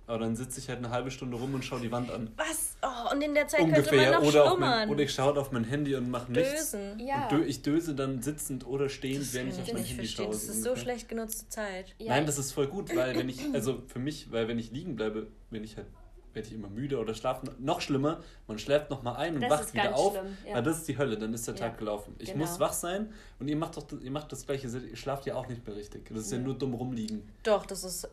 [0.08, 2.32] Aber dann sitze ich halt eine halbe Stunde rum und schaue die Wand an.
[2.36, 2.76] Was?
[2.82, 3.84] Oh, und in der Zeit Ungefähr.
[3.84, 4.60] könnte man noch oder, schlummern.
[4.70, 6.72] mein, oder ich schaue auf mein Handy und mache nichts.
[6.72, 7.00] Dösen.
[7.00, 7.24] Ja.
[7.29, 9.91] Und dö, ich döse dann sitzend oder stehend, Das während ich auf ich mein nicht
[9.91, 10.25] Handy verstehen.
[10.25, 10.34] schaue.
[10.34, 10.77] Das ist so ungefähr.
[10.84, 11.96] schlecht genutzte Zeit.
[12.00, 14.72] Ja, Nein, das ist voll gut, weil wenn ich, also für mich, weil wenn ich
[14.72, 15.88] liegen bleibe, wenn ich halt,
[16.34, 17.46] werde ich immer müde oder schlafe.
[17.60, 20.13] Noch schlimmer, man schläft nochmal ein und Das wacht ist wieder ganz auf.
[20.13, 20.55] schlimm, ja.
[20.55, 22.15] Weil das ist die Hölle, dann ist der Ja, Tag gelaufen.
[22.17, 22.39] Ich genau.
[22.46, 25.48] muss wach sein und ihr macht doch ihr macht das gleiche, ihr schlaft ja auch
[25.48, 26.10] nicht mehr richtig.
[26.10, 26.46] Das ist ja Nee.
[26.46, 27.29] nur dumm rumliegen.
[27.43, 28.10] Doch, das ist,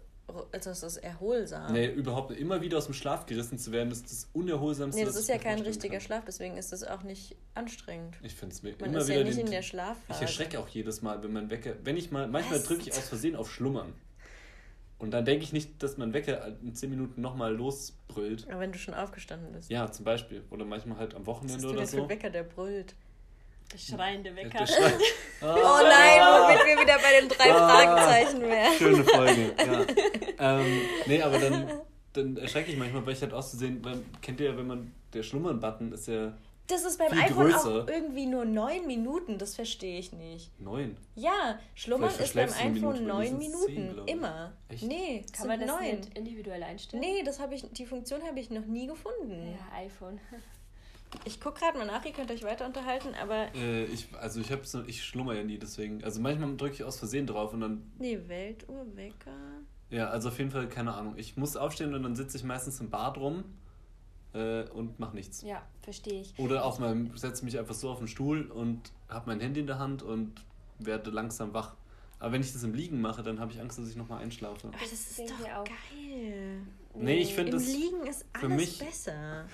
[0.53, 1.73] also das ist erholsam.
[1.73, 2.31] Nee, überhaupt.
[2.33, 4.99] Immer wieder aus dem Schlaf gerissen zu werden, ist das unerholsamste.
[5.01, 6.01] Nee, das was ist ich ja kein richtiger kann.
[6.01, 8.17] Schlaf, deswegen ist das auch nicht anstrengend.
[8.23, 10.23] Ich finde es mir Man immer ist wieder ja nicht den, in der Ich Schlafphase.
[10.23, 12.67] erschrecke auch jedes Mal, wenn mein Wecker, wenn ich mal, manchmal Was?
[12.67, 13.93] drücke ich aus Versehen auf Schlummern.
[14.99, 18.47] Und dann denke ich nicht, dass mein Wecker in 10 Minuten nochmal losbrüllt.
[18.51, 19.71] Aber wenn du schon aufgestanden bist.
[19.71, 20.43] Ja, zum Beispiel.
[20.51, 22.03] Oder manchmal halt am Was Wochenende ist du oder so.
[22.03, 22.95] ein Wecker, der brüllt?
[23.73, 24.67] Der schreiende Der Wecker.
[24.67, 24.95] schreit-
[25.43, 25.47] Oh
[25.83, 27.69] nein, womit wir wieder bei den drei Ah.
[27.69, 28.73] Fragezeichen wären.
[28.75, 29.55] Schöne Folge,
[30.39, 30.59] ja.
[30.61, 31.71] ähm, nee, aber dann,
[32.13, 35.23] dann erschrecke ich manchmal, weil ich halt auszusehen, weil, kennt ihr ja, wenn man, der
[35.23, 37.83] Schlummern-Button ist ja Das ist beim iPhone größer.
[37.85, 40.51] auch irgendwie nur neun Minuten, das verstehe ich nicht.
[40.61, 40.97] neun.
[41.15, 43.93] Ja, Schlummern ist beim iPhone neun Minuten.
[43.95, 44.13] glaub ich.
[44.15, 44.53] Immer.
[44.69, 44.83] Echt?
[44.83, 45.97] Nee, Kann man das neun.
[46.01, 47.03] nicht individuell einstellen?
[47.03, 49.57] Nee, das habe ich, die Funktion habe ich noch nie gefunden.
[49.57, 50.21] Ja, iPhone.
[51.25, 54.51] Ich gucke gerade mal nach, ihr könnt euch weiter unterhalten, aber Äh, ich, also ich
[54.53, 56.03] hab's, ich schlummer ja nie, deswegen.
[56.05, 59.33] Also manchmal drücke ich aus Versehen drauf und dann nee, Weltuhr, Wecker.
[59.91, 61.15] Ja, also auf jeden Fall, keine Ahnung.
[61.17, 63.45] Ich muss aufstehen und dann sitze ich meistens im Bad rum
[64.35, 65.43] äh, und mache nichts.
[65.43, 66.39] Ja, verstehe ich.
[66.39, 69.67] Oder auf meinem, setze mich einfach so auf den Stuhl und habe mein Handy in
[69.67, 70.45] der Hand und
[70.79, 71.75] werde langsam wach.
[72.21, 74.71] Aber wenn ich das im Liegen mache, dann habe ich Angst, dass ich nochmal einschlafe.
[74.73, 75.65] Ach, das ist denken doch wir auch.
[75.65, 76.63] geil.
[76.95, 77.67] Nee, ich finde Im das.
[77.67, 79.47] Liegen ist für alles mich- besser.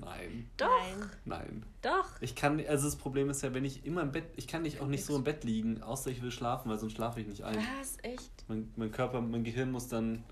[0.00, 1.10] Nein, Doch, Nein.
[1.26, 1.66] nein.
[1.82, 2.08] doch.
[2.20, 4.80] Ich kann, also das Problem ist ja, wenn ich immer im Bett, ich kann nicht
[4.80, 7.42] auch nicht so im Bett liegen, außer ich will schlafen, weil sonst schlafe ich nicht
[7.42, 7.56] ein.
[7.78, 7.98] Was?
[8.02, 8.44] Echt?
[8.48, 10.24] Mein, mein Körper, mein Gehirn muss dann,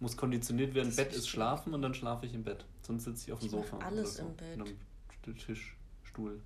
[0.00, 2.64] muss konditioniert werden, Das Bett ist schlafen und dann schlafe ich im Bett.
[2.82, 3.78] Sonst sitze ich auf dem Ich Sofa.
[3.78, 4.22] alles so.
[4.22, 4.60] im Bett.
[4.60, 4.74] Und
[5.26, 6.40] am Tisch, Stuhl.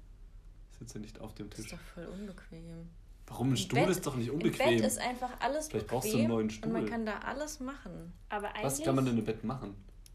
[0.73, 1.79] Ich sitze nicht auf dem Das ist Tisch.
[1.79, 2.89] doch voll unbequem.
[3.29, 3.49] Warum?
[3.49, 4.77] Ein Im Stuhl Bett- ist doch nicht Im unbequem.
[4.79, 6.91] Bett ist einfach alles Vielleicht bequem brauchst du einen neuen und man Stuhl.
[6.91, 8.13] kann da alles machen.
[8.31, 8.65] Aber eigentlich.
[8.65, 9.75] Was kann man denn im Bett machen?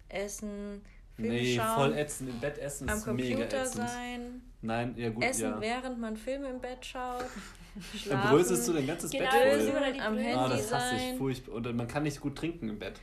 [0.10, 0.82] Essen,
[1.16, 2.30] Filme Nee, schauen, voll ätzend.
[2.30, 3.90] Im Bett essen am ist mega Computer ätzend.
[3.90, 5.62] sein, Nein, ja gut, essen, ja.
[5.62, 8.30] während man Filme im Bett schaut, Dann schlafen.
[8.30, 10.00] bröselst du dein ganzes Genau, Bett voll.
[10.02, 10.18] am.
[10.18, 11.54] Handy Ah, das hasse ich furchtbar.
[11.56, 12.94] Und man kann nicht gut trinken im Bett.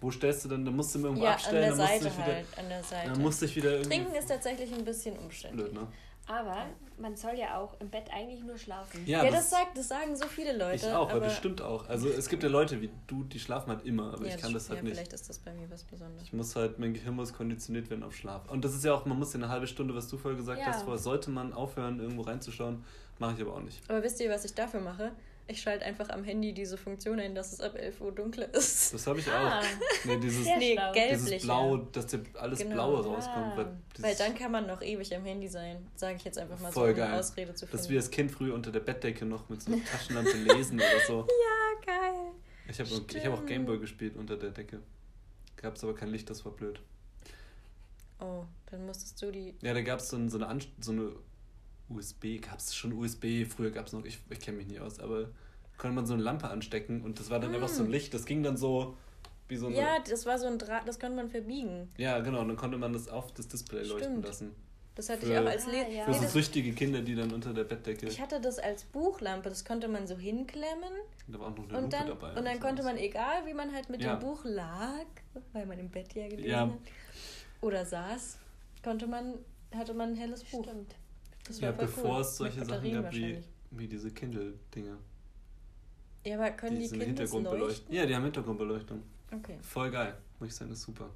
[0.00, 0.64] Wo stellst du dann?
[0.64, 2.34] Dann musst du mir irgendwo Ja, an abstellen, der dann musst du Seite dich wieder.
[2.36, 3.10] halt, an der Seite.
[3.12, 3.88] Dann musst du dich wieder irgendwie.
[3.90, 5.66] Trinken ist tatsächlich ein bisschen umständlich.
[5.70, 5.86] blöd, ne?
[6.26, 6.66] Aber
[6.98, 9.04] man soll ja auch im Bett eigentlich nur schlafen.
[9.06, 10.86] Ja, Ja, das, sagt, das sagen so viele Leute.
[10.86, 11.88] Ich auch, aber aber das stimmt auch.
[11.88, 14.52] Also es gibt ja Leute wie du, die schlafen halt immer, aber ja, ich kann
[14.52, 14.94] das ja, halt nicht.
[14.94, 16.22] Vielleicht ist das bei mir was Besonderes.
[16.22, 18.48] Ich muss halt, mein Gehirn muss konditioniert werden auf Schlaf.
[18.50, 20.60] Und das ist ja auch, man muss ja eine halbe Stunde, was du vorher gesagt
[20.60, 20.66] Ja.
[20.66, 22.84] hast, vorher sollte man aufhören, irgendwo reinzuschauen.
[23.18, 23.82] Mache ich aber auch nicht.
[23.90, 25.12] Aber wisst ihr, was ich dafür mache?
[25.50, 28.94] Ich schalte einfach am Handy diese Funktion ein, dass es ab 11 Uhr dunkler ist.
[28.94, 29.58] Das habe ich Ah.
[29.58, 29.64] auch.
[30.04, 30.78] Nee, dieses, nee,
[31.10, 32.74] dieses Blau, dass dir alles Genau.
[32.74, 33.36] Blaue rauskommt.
[33.36, 33.56] Ah.
[33.56, 36.58] Weil, dieses, Weil dann kann man noch ewig am Handy sein, sage ich jetzt einfach
[36.60, 37.18] mal Voll so, um eine geil.
[37.20, 37.90] Ausrede zu dass finden.
[37.92, 41.18] wir als Kind früher unter der Bettdecke noch mit so einer Taschenlampe lesen oder so.
[41.28, 42.32] ja, geil.
[42.68, 43.44] Ich habe ich hab auch.
[43.46, 44.78] Gameboy gespielt unter der Decke.
[45.56, 46.80] Gab es aber kein Licht, das war blöd.
[48.20, 49.54] Oh, dann musstest du die.
[49.62, 51.10] Ja, da gab es so, ein- so eine, Anst so eine
[51.90, 55.00] USB, gab es schon USB, früher gab es noch, ich, ich kenne mich nicht aus,
[55.00, 55.28] aber
[55.78, 58.26] konnte man so eine Lampe anstecken und das war dann einfach so ein Licht, das
[58.26, 58.96] ging dann so
[59.48, 59.76] wie so eine...
[59.76, 59.78] Mm.
[59.78, 61.90] Ja, das war so ein Draht, das konnte man verbiegen.
[61.96, 64.24] Ja, genau, und dann konnte man das auf das Display leuchten Stimmt.
[64.26, 64.54] lassen.
[64.94, 66.04] Das hatte Für- ich auch als Ah, Le ja.
[66.04, 68.06] Für so süchtige Kinder, die dann unter der Bettdecke...
[68.06, 70.92] Ich hatte das als Buchlampe, das konnte man so hinklemmen
[71.28, 72.28] da war auch noch eine und Lupe dann, dabei.
[72.38, 72.86] und dann so konnte was.
[72.92, 74.16] man, egal wie man halt mit Ja.
[74.16, 75.06] dem Buch lag,
[75.52, 76.60] weil man im Bett ja gelesen Ja.
[76.62, 76.70] hat,
[77.62, 78.38] oder saß,
[78.84, 79.34] konnte man,
[79.74, 80.64] hatte man ein helles Buch.
[80.64, 80.94] Stimmt.
[81.50, 82.20] Das Ja, bevor cool.
[82.20, 83.38] es solche Sachen gab wie,
[83.72, 84.96] wie diese Kindle-Dinger.
[86.24, 87.68] Ja, aber können die, Diese Kindles Hintergrundbeleuchtung.
[87.68, 87.94] leuchten?
[87.94, 89.02] Ja, die haben Hintergrundbeleuchtung.
[89.32, 89.58] Okay.
[89.62, 90.16] Voll geil.
[90.38, 91.10] Muss ich sagen, ist super.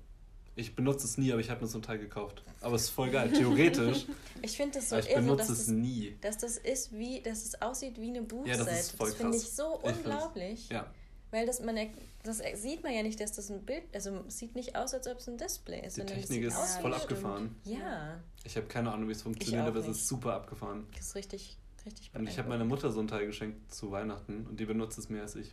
[0.57, 2.43] Ich benutze es nie, aber ich habe mir so ein Teil gekauft.
[2.61, 3.31] Aber es ist voll geil.
[3.33, 4.07] Theoretisch.
[4.43, 6.17] Ich finde das so ich irre, benutze dass es das, nie.
[6.21, 8.59] dass das ist wie, dass es aussieht wie eine Buchseite.
[8.59, 10.69] Ja, das voll finde ich so Ich unglaublich.
[10.69, 10.87] Ja.
[11.35, 11.77] Weil das man,
[12.23, 15.19] das sieht man ja nicht, dass das ein Bild, also sieht nicht aus, als ob
[15.19, 15.97] es ein Display ist.
[15.97, 17.57] Die Technik ist aus voll abgefahren.
[17.65, 20.87] Ja, Ich habe keine Ahnung, wie es funktioniert, aber es ist super abgefahren.
[20.97, 24.47] das ist richtig, richtig Und ich habe meiner Mutter so ein Teil geschenkt zu Weihnachten
[24.49, 25.53] und die benutzt es mehr als ich.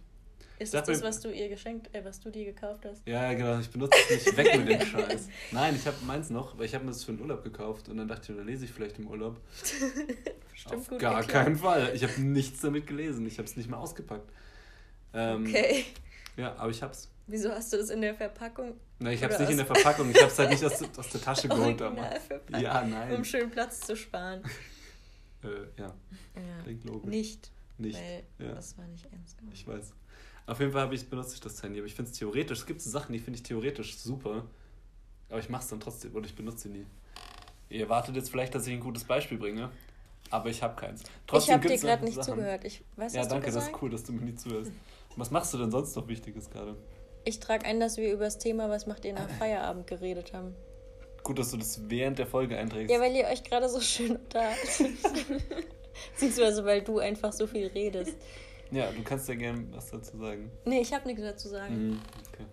[0.60, 3.02] Ist das das, was du ihr geschenkt, äh, was du dir gekauft hast?
[3.08, 3.58] Ja, genau.
[3.58, 4.38] Ich benutze es nicht.
[4.38, 5.30] Weg mit dem Scheiß.
[5.52, 7.98] Nein, ich habe meins noch, weil ich habe mir das für den Urlaub gekauft und
[7.98, 9.42] dann dachte ich, da lese ich vielleicht im Urlaub.
[10.52, 11.46] Bestimmt Auf gut gar erklärt.
[11.46, 11.92] keinen Fall.
[11.96, 13.26] Ich habe nichts damit gelesen.
[13.26, 14.30] Ich habe es nicht mal ausgepackt.
[15.14, 15.86] Ähm, Okay.
[16.38, 17.10] Ja, aber ich hab's.
[17.28, 18.74] Wieso hast du das in der Verpackung?
[19.00, 20.10] Na, ich hab's Oder nicht in der Verpackung.
[20.12, 22.22] Ich hab's halt nicht aus, der- aus der Tasche geholt damals.
[22.58, 23.16] Ja, nein.
[23.16, 24.42] Um schön Platz zu sparen.
[25.44, 25.48] Äh,
[25.82, 25.88] ja,
[26.36, 26.64] Ja.
[26.64, 27.10] klingt logisch.
[27.10, 27.98] Nicht, Nicht.
[27.98, 28.54] weil ja.
[28.54, 29.58] das war nicht ernst gemeint.
[29.58, 29.92] Ich weiß.
[30.46, 32.66] Auf jeden Fall habe ich, benutze ich das Handy, aber ich finde es theoretisch, es
[32.68, 34.46] gibt so Sachen, die finde ich theoretisch super,
[35.30, 36.86] aber ich mache es dann trotzdem oder ich benutze sie nie.
[37.70, 39.72] Ihr erwartet jetzt vielleicht, dass ich ein gutes Beispiel bringe,
[40.30, 41.02] aber ich habe keins.
[41.02, 42.34] ich Trotzdem habe dir gerade nicht Sachen.
[42.36, 42.64] zugehört.
[42.64, 44.72] Ich weiß, Ja, danke, das ist cool, dass du mir nie zuhörst.
[45.16, 46.76] Was machst du denn sonst noch Wichtiges gerade?
[47.24, 50.56] Ich trage ein, dass wir über das Thema, was macht ihr nach Feierabend, geredet haben.
[51.24, 52.92] Gut, dass du das während der Folge einträgst.
[52.92, 54.98] Ja, weil ihr euch gerade so schön unterhalten.
[56.14, 58.16] Beziehungsweise, weil du einfach so viel redest.
[58.72, 60.50] Ja, du kannst ja gerne was dazu sagen.
[60.66, 61.90] Nee, ich habe nichts dazu sagen.
[61.90, 62.02] Mhm,
[62.34, 62.46] okay.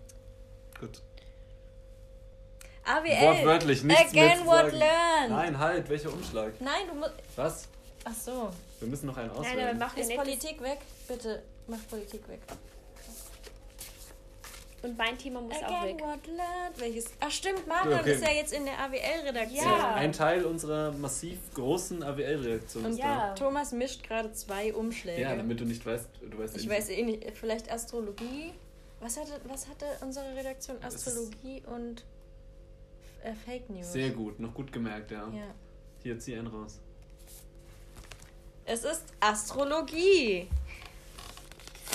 [0.79, 1.01] Gut.
[2.83, 3.21] AWL.
[3.27, 4.77] Wortwörtlich nichts mehr Again zu what sagen.
[4.77, 5.29] learned.
[5.29, 6.53] Nein, halt, welcher Umschlag?
[6.59, 7.13] Nein, du musst.
[7.35, 7.67] Was?
[8.03, 8.49] Ach so.
[8.79, 9.77] Wir müssen noch einen Nein, aber auswählen.
[9.79, 10.15] mach Ist.
[10.15, 10.79] Politik weg?
[11.07, 12.39] Bitte, mach Politik weg.
[14.81, 16.01] Und mein Thema muss auch Again weg.
[16.05, 16.79] what learned.
[16.79, 17.07] Welches?
[17.19, 18.13] Ach stimmt, Marion Okay.
[18.13, 19.65] ist ja jetzt in der AWL-Redaktion.
[19.65, 19.93] Ja.
[19.95, 23.33] Ein Teil unserer massiv großen AWL-Reaktion Und ist Ja.
[23.35, 24.77] Thomas mischt gerade zwei da.
[24.77, 25.21] Umschläge.
[25.21, 26.71] Ja, damit du nicht weißt, du weißt ich nicht.
[26.71, 28.53] weiß eh nicht, vielleicht Astrologie.
[29.01, 30.77] Was hatte, was hatte unsere Redaktion?
[30.81, 32.05] Astrologie und
[33.23, 33.91] äh, Fake News.
[33.91, 35.27] Sehr gut, noch gut gemerkt, ja.
[35.27, 35.53] Ja.
[36.03, 36.79] Hier, zieh einen raus.
[38.65, 40.47] Es ist Astrologie.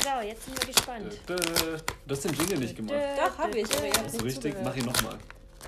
[0.02, 1.12] So, jetzt sind wir gespannt.
[1.28, 1.78] Dö, dö.
[2.06, 2.94] Du hast den Jingle nicht gemacht.
[3.16, 4.64] Doch, habe ich, aber ihr habt Das ist nicht richtig, zugehört.
[4.64, 5.18] mach ihn nochmal.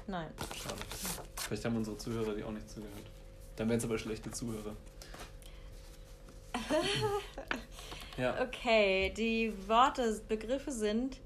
[0.06, 0.28] Nein.
[0.54, 0.76] Schade.
[1.36, 2.92] Vielleicht haben unsere Zuhörer die auch nicht zugehört.
[3.56, 4.74] Dann wären es aber schlechte Zuhörer.
[8.18, 8.40] Ja.
[8.42, 11.18] Okay, die Worte, Begriffe sind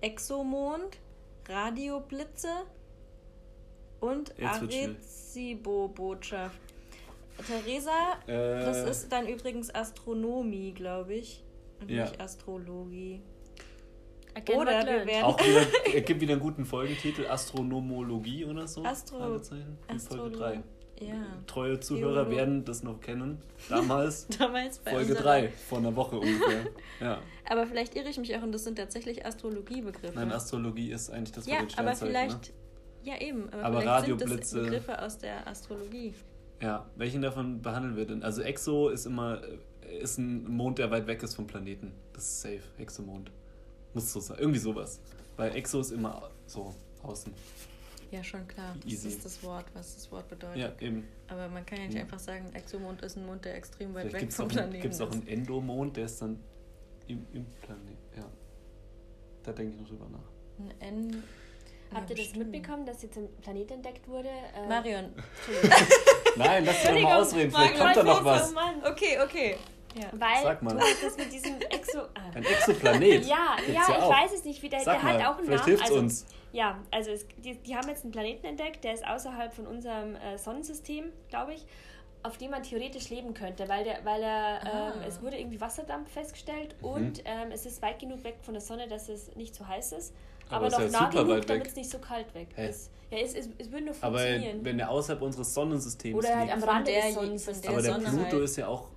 [0.00, 0.98] Exomond,
[1.48, 2.48] Radioblitze
[4.00, 4.34] und.
[4.42, 6.58] Arecibo-Botschaft.
[7.46, 11.44] Theresa, Äh, das ist dann übrigens Astronomie, glaube ich.
[11.82, 12.04] Und Ja.
[12.04, 13.22] nicht Astrologie.
[14.34, 15.60] Again Oder wir werden- auch wieder,
[15.94, 18.82] es gibt wieder einen guten Folgentitel, Astronomologie oder so.
[18.82, 19.38] Astro-
[19.98, 20.62] Folge 3.
[21.00, 21.14] Ja.
[21.46, 23.38] Treue Zuhörer Biolo- werden das noch kennen.
[23.68, 26.66] Damals Damals bei Folge unserer- 3, vor einer Woche ungefähr.
[27.00, 27.20] Ja.
[27.50, 30.14] Aber vielleicht irre ich mich auch und das sind tatsächlich Astrologiebegriffe.
[30.14, 32.08] Nein, Astrologie ist eigentlich das ja, den aber Sternzeichen.
[32.08, 32.52] vielleicht.
[33.02, 33.48] Ja, eben.
[33.52, 36.08] Aber, Aber vielleicht sind Radioblitze- das Begriffe aus der Astrologie.
[36.60, 36.66] Ne?
[36.68, 38.22] Ja, welchen davon behandeln wir denn?
[38.22, 39.58] Also Exo ist immer äh,
[40.00, 41.92] ist ein Mond, der weit weg ist vom Planeten.
[42.12, 43.30] Das ist safe, Exomond.
[43.94, 44.38] Muss so sein.
[44.38, 45.00] Irgendwie sowas.
[45.36, 47.32] Weil Exo ist immer so außen.
[48.10, 48.76] Ja, schon klar.
[48.82, 49.08] Das Easy.
[49.08, 50.56] ist das Wort, was das Wort bedeutet.
[50.58, 51.08] Ja, eben.
[51.28, 52.02] Aber man kann ja nicht Ja.
[52.02, 54.50] einfach sagen, Exomond ist ein Mond, der extrem weit Vielleicht weg gibt es vom auch,
[54.50, 55.14] Planeten einen- gibt's auch ist.
[55.14, 56.38] einen Endomond, der ist dann
[57.06, 57.96] im, im Planet.
[58.16, 58.24] Ja.
[59.44, 60.68] Da denke ich noch drüber nach.
[60.80, 61.22] Ein N.
[61.94, 64.28] Habt Ja, ihr das mitbekommen, dass jetzt ein Planet entdeckt wurde?
[64.28, 65.12] Äh, Marion.
[66.36, 67.50] Nein, lass dich doch mal ausreden.
[67.50, 68.52] Vielleicht kommt da noch Oh was.
[68.52, 68.76] Mann.
[68.84, 69.56] Okay, okay.
[69.94, 70.06] Ja.
[70.12, 70.74] Weil Sag mal.
[70.76, 72.00] das mit diesem Exo...
[72.00, 72.20] Ah.
[72.34, 73.24] Ein Exoplanet.
[73.26, 74.10] Ja, Gibt's ja, ich auch.
[74.10, 75.80] weiß es nicht, wie der, Sag der mal, hat auch einen Namen.
[75.80, 76.26] also, uns.
[76.52, 80.16] Ja, also es, die, die haben jetzt einen Planeten entdeckt, der ist außerhalb von unserem
[80.16, 81.64] äh, Sonnensystem, glaube ich,
[82.24, 84.92] auf dem man theoretisch leben könnte, weil der, weil er, Ah.
[84.94, 86.86] ähm, es wurde irgendwie Wasserdampf festgestellt Mhm.
[86.88, 89.92] und ähm, es ist weit genug weg von der Sonne, dass es nicht zu heiß
[89.92, 90.14] ist,
[90.48, 92.68] Aber aber, ist noch ja nah genug, damit es nicht so kalt weg Hä?
[92.68, 92.90] ist.
[93.10, 94.64] Ja, es, es, es würde nur Aber funktionieren.
[94.64, 96.52] wenn er außerhalb unseres Sonnensystems Oder halt liegt.
[96.54, 97.68] am Von Rande der- des von Sonnensystems.
[97.68, 98.44] aber der Sonne Pluto halt.
[98.44, 98.88] ist ja auch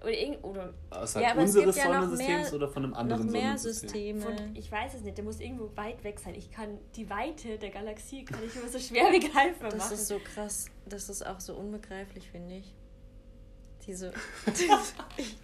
[0.00, 2.82] Oder, irgend, oder außerhalb Ja, aber es unseres gibt ja noch Sonnensystems mehr- oder von
[2.84, 4.20] einem Noch anderen mehr Sonnensystem.
[4.20, 4.36] Systeme.
[4.36, 6.34] Von, ich weiß es nicht, der muss irgendwo weit weg sein.
[6.36, 9.94] Ich kann die Weite der Galaxie kann ich immer so schwer begreifbar Das machen.
[9.94, 10.66] ist so krass.
[10.86, 12.74] Das ist auch so unbegreiflich, finde ich.
[13.86, 14.12] Diese.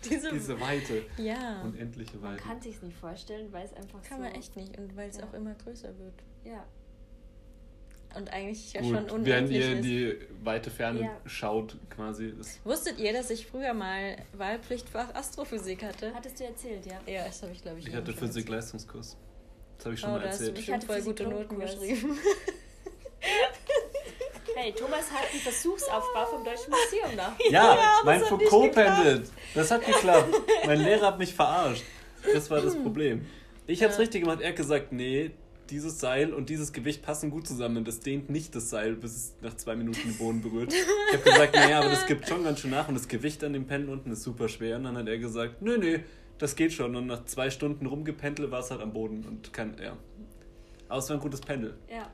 [0.09, 1.03] diese, Diese Weite.
[1.17, 1.63] ja.
[1.63, 2.43] Unendliche man Weite.
[2.43, 4.25] kann sich nicht vorstellen, weil es einfach Kann so.
[4.25, 4.79] man echt nicht.
[4.79, 5.25] Und weil es Ja.
[5.25, 6.15] auch immer größer wird.
[6.45, 6.65] Ja.
[8.17, 9.13] Und eigentlich ja Gut, schon während
[9.49, 11.17] unendlich ihr in die weite Ferne Ja.
[11.27, 12.33] schaut, quasi.
[12.39, 16.13] Ist, Wusstet ihr, dass ich früher mal Wahlpflichtfach Astrophysik hatte?
[16.15, 17.01] Hattest du erzählt, ja.
[17.13, 19.17] Ja, das habe ich, glaube ich, ich hatte Physik-Leistungskurs.
[19.79, 20.55] Das habe ich schon Oh, mal erzählt.
[20.55, 22.19] bestimmt hatte voll gute Noten geschrieben.
[24.57, 27.33] Hey, Thomas hat einen Versuchsaufbau vom Deutschen Museum nach.
[27.51, 29.31] Ja, Ja, mein das hat nicht Foucault pendelt.
[29.55, 30.33] Das hat geklappt.
[30.67, 31.83] mein Lehrer hat mich verarscht.
[32.33, 33.27] Das war das Problem.
[33.67, 34.01] Ich hab's Ja.
[34.03, 34.41] richtig gemacht.
[34.41, 35.33] Er hat gesagt, nee,
[35.71, 37.85] dieses Seil und dieses Gewicht passen gut zusammen.
[37.85, 40.73] Das dehnt nicht das Seil, bis es nach zwei Minuten den Boden berührt.
[40.73, 43.53] Ich habe gesagt, naja, aber das gibt schon ganz schön nach und das Gewicht an
[43.53, 44.77] dem Pendel unten ist super schwer.
[44.77, 45.99] Und dann hat er gesagt, nö, nö,
[46.39, 46.95] das geht schon.
[46.97, 49.97] Und nach zwei Stunden rumgependelt war es halt am Boden und kann, ja.
[50.89, 51.75] Aber es war ein gutes Pendel.
[51.91, 52.11] Ja.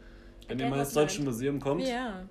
[0.48, 1.22] Wenn ihr mal ins Deutsche.
[1.22, 2.28] Museum kommt, Ja.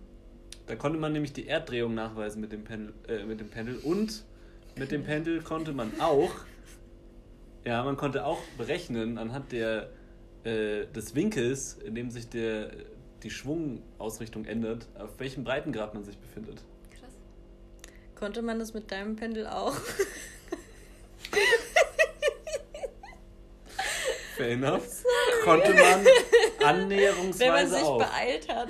[0.68, 4.24] da konnte man nämlich die Erddrehung nachweisen mit dem Pendel, äh, mit dem Pendel und
[4.78, 6.32] mit dem Pendel konnte man auch,
[7.66, 9.90] ja, man konnte auch berechnen anhand der,
[10.44, 12.72] äh, des Winkels, in dem sich der,
[13.24, 16.62] die Schwungausrichtung ändert, auf welchem Breitengrad man sich befindet.
[16.92, 17.14] Krass.
[18.16, 19.76] Konnte man das mit deinem Pendel auch?
[24.38, 25.04] Fair enough.
[25.44, 27.98] Konnte man Wenn man annäherungsweise sich auch.
[27.98, 28.70] beeilt hat.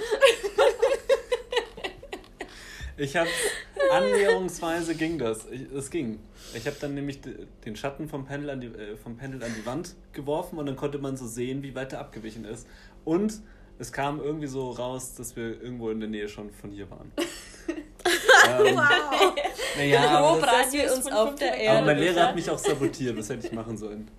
[2.99, 3.29] Ich habe
[3.91, 5.45] annäherungsweise ging das.
[5.45, 6.19] Es ging.
[6.53, 9.53] Ich habe dann nämlich de- den Schatten vom Pendel, an die, äh, vom Pendel an
[9.57, 12.67] die Wand geworfen und dann konnte man so sehen, wie weit er abgewichen ist.
[13.05, 13.41] Und
[13.77, 17.11] es kam irgendwie so raus, dass wir irgendwo in der Nähe schon von hier waren.
[17.67, 19.35] ähm, Wow.
[19.77, 21.53] naja, aber, das, Dass wir uns auf der Kilometern.
[21.53, 21.85] aber Erde.
[21.85, 23.17] mein Lehrer hat mich auch sabotiert.
[23.17, 24.09] Was hätte ich machen sollen?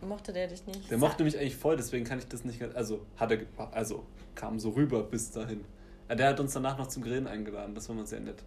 [0.00, 0.90] Mochte der dich nicht?
[0.90, 2.60] Der mochte mich eigentlich voll, deswegen kann ich das nicht.
[2.60, 5.64] ganz- Also, hat er, ge- also kam so rüber bis dahin.
[6.08, 7.74] Ja, Der hat uns danach noch zum Grillen eingeladen.
[7.74, 8.42] Das war mal sehr nett.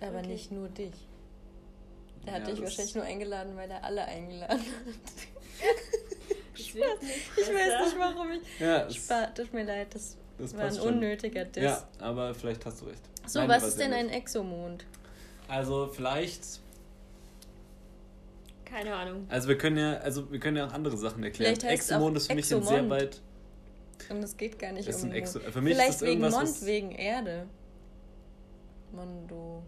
[0.00, 0.26] Aber Okay.
[0.28, 0.92] nicht nur dich.
[2.26, 4.58] Der hat Ja, dich das- wahrscheinlich nur eingeladen, weil er alle eingeladen hat.
[6.74, 8.60] Wird nicht Ich weiß nicht, warum ich.
[8.60, 10.88] Ja, es- Spa tut mir leid, das, das war ein schon.
[10.94, 11.62] unnötiger Diss.
[11.64, 13.00] Ja, aber vielleicht hast du recht.
[13.26, 14.08] So, Nein, was ist denn ein.
[14.10, 14.84] Exomond?
[15.48, 16.42] Also vielleicht,
[18.64, 19.26] Keine Ahnung.
[19.30, 21.56] also wir können ja, also wir können ja auch andere Sachen erklären.
[21.58, 23.20] Exomond ist für mich ein sehr weit.
[24.10, 25.52] Und es geht gar nicht Ist um ein Exo- Mond.
[25.52, 27.46] für mich ist Vielleicht das wegen Mond, wegen Erde.
[28.92, 29.62] Mondo.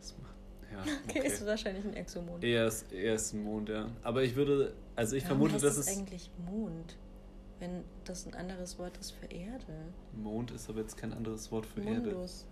[0.00, 0.34] Das macht-
[0.72, 1.26] Ja, Okay, okay.
[1.28, 2.42] ist wahrscheinlich ein Exomond.
[2.44, 3.88] Eher ist, eher ist ein Mond, ja.
[4.02, 6.96] Aber ich würde, also ich Warum vermute, heißt dass es eigentlich Mond,
[7.60, 9.84] wenn das ein anderes Wort ist für Erde.
[10.14, 12.10] Mond ist aber jetzt kein anderes Wort für Erde.
[12.10, 12.46] Mundus.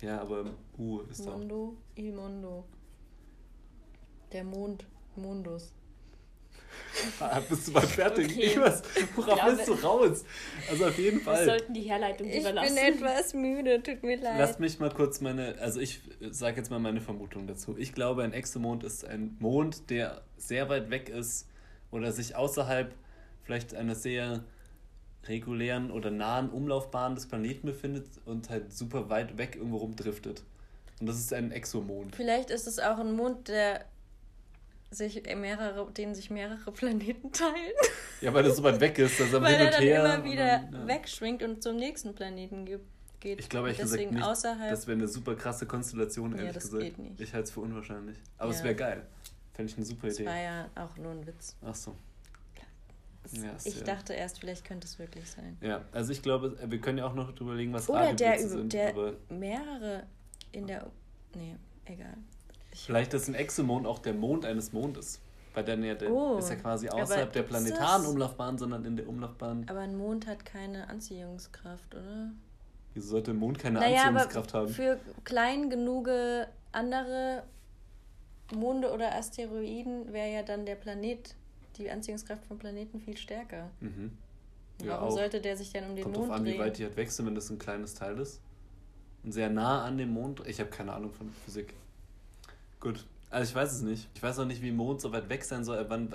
[0.00, 0.44] Ja, aber
[0.78, 1.36] U ist auch.
[1.38, 2.64] Mondo, il mondo.
[4.32, 4.86] Der Mond,
[5.16, 5.72] Mundus.
[7.20, 8.26] Ah, bist du mal fertig?
[8.30, 8.40] Okay.
[8.44, 8.82] Ich weiß,
[9.16, 10.24] worauf glaube- willst du raus?
[10.70, 11.44] Also auf jeden Wir Fall.
[11.44, 12.74] sollten die Herleitung Ich überlassen.
[12.74, 14.38] bin etwas müde, tut mir leid.
[14.38, 17.76] Lasst mich mal kurz meine, also ich sage jetzt mal meine Vermutung dazu.
[17.76, 21.48] Ich glaube, ein Exomond ist ein Mond, der sehr weit weg ist
[21.90, 22.94] oder sich außerhalb
[23.42, 24.44] vielleicht einer sehr
[25.26, 30.42] regulären oder nahen Umlaufbahn des Planeten befindet und halt super weit weg irgendwo rumdriftet.
[31.00, 32.14] Und das ist ein Exomond.
[32.14, 33.84] Vielleicht ist es auch ein Mond, der
[34.94, 37.54] sich mehrere, den sich mehrere Planeten teilen.
[38.20, 40.14] Ja, weil das so weit weg ist, dass er Weil hin er und dann immer
[40.24, 40.86] und wieder dann, ja.
[40.86, 42.78] wegschwingt und zum nächsten Planeten ge-
[43.20, 43.40] geht.
[43.40, 44.24] Ich glaube Und ehrlich gesagt nicht.
[44.24, 44.70] außerhalb.
[44.70, 46.82] Das wäre eine super krasse Konstellation, Ja, ehrlich das gesagt.
[46.84, 47.20] geht nicht.
[47.20, 48.16] Ich halte es für unwahrscheinlich.
[48.38, 48.64] Aber es Ja.
[48.64, 49.06] wäre geil.
[49.52, 50.26] Fände ich eine super das Idee.
[50.28, 51.56] war ja auch nur ein Witz.
[51.64, 51.94] Ach so.
[53.32, 55.56] Ja, ich ja- dachte erst, vielleicht könnte es wirklich sein.
[55.62, 58.72] Ja, also ich glaube, wir können ja auch noch drüber überlegen, was Oder der, sind.
[58.72, 60.02] der mehrere
[60.52, 60.90] in der.
[61.34, 62.18] Nee, egal.
[62.74, 65.20] Ich, vielleicht ist ein Exomond auch der Mond eines Mondes.
[65.54, 68.06] Weil der, ja, der Oh, ist ja quasi außerhalb der planetaren?
[68.06, 69.64] Umlaufbahn, sondern in der Umlaufbahn.
[69.68, 72.32] aber ein Mond hat keine Anziehungskraft, oder?
[72.92, 74.68] Wieso sollte ein Mond keine naja, Anziehungskraft haben?
[74.68, 76.08] für klein genug
[76.72, 77.44] andere
[78.52, 81.34] Monde oder Asteroiden wäre ja dann der Planet,
[81.76, 83.70] die Anziehungskraft vom Planeten viel stärker.
[83.80, 84.10] Mhm.
[84.82, 85.12] Ja, Warum auch.
[85.12, 86.54] sollte der sich dann um den Kommt Mond drauf an, drehen?
[86.54, 88.40] wie weit die halt wechseln, wenn das ein kleines Teil ist.
[89.22, 90.42] Und sehr nah an dem Mond.
[90.46, 91.74] Ich habe keine Ahnung von Physik.
[92.84, 93.04] Gut.
[93.30, 94.08] Also ich weiß es nicht.
[94.14, 96.08] Ich weiß auch nicht, wie Mond so weit weg sein soll, wann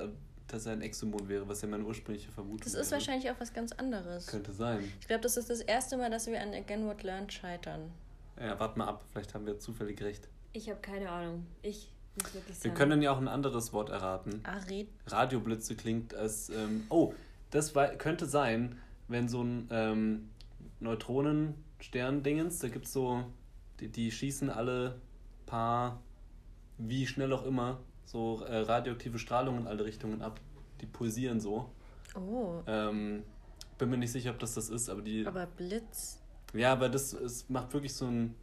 [0.48, 2.82] dass er ein Exomond wäre, was ja meine ursprüngliche Vermutung das wäre.
[2.82, 4.26] ist wahrscheinlich auch was ganz anderes.
[4.26, 4.84] Könnte sein.
[5.00, 7.92] Ich glaube, das ist das erste Mal, dass wir an Again What Learned scheitern.
[8.40, 9.04] Ja, warte mal ab.
[9.12, 10.28] Vielleicht haben wir zufällig recht.
[10.54, 11.46] Ich habe keine Ahnung.
[11.62, 12.74] Ich muss wirklich Wir sagen.
[12.76, 14.42] können ja auch ein anderes Wort erraten.
[14.44, 14.88] Arid.
[15.08, 16.50] Radioblitze klingt als.
[16.50, 17.14] Ähm, oh,
[17.52, 20.30] das wei- könnte sein, wenn so ein ähm,
[20.80, 23.24] Neutronenstern-Dingens, da gibt es so.
[23.80, 25.00] Die, die schießen alle
[25.46, 26.02] paar,
[26.80, 30.40] wie schnell auch immer, so äh, radioaktive Strahlungen in alle Richtungen ab.
[30.82, 31.70] Die pulsieren so.
[32.16, 33.24] Oh, Ähm,
[33.78, 35.26] bin mir nicht sicher, ob das das ist, aber die.
[35.26, 36.20] aber Blitz.
[36.54, 38.36] Ja, aber das es macht wirklich so ein.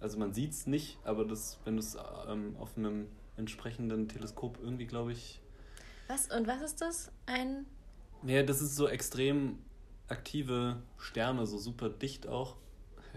[0.00, 1.96] Also man sieht es nicht, aber das, wenn du es
[2.28, 5.40] ähm, auf einem entsprechenden Teleskop irgendwie, glaube ich.
[6.08, 6.26] Was?
[6.30, 7.10] Und was ist das?
[7.26, 7.66] Ein.
[8.24, 9.58] Ja, das ist so extrem
[10.08, 12.56] aktive Sterne, so super dicht auch.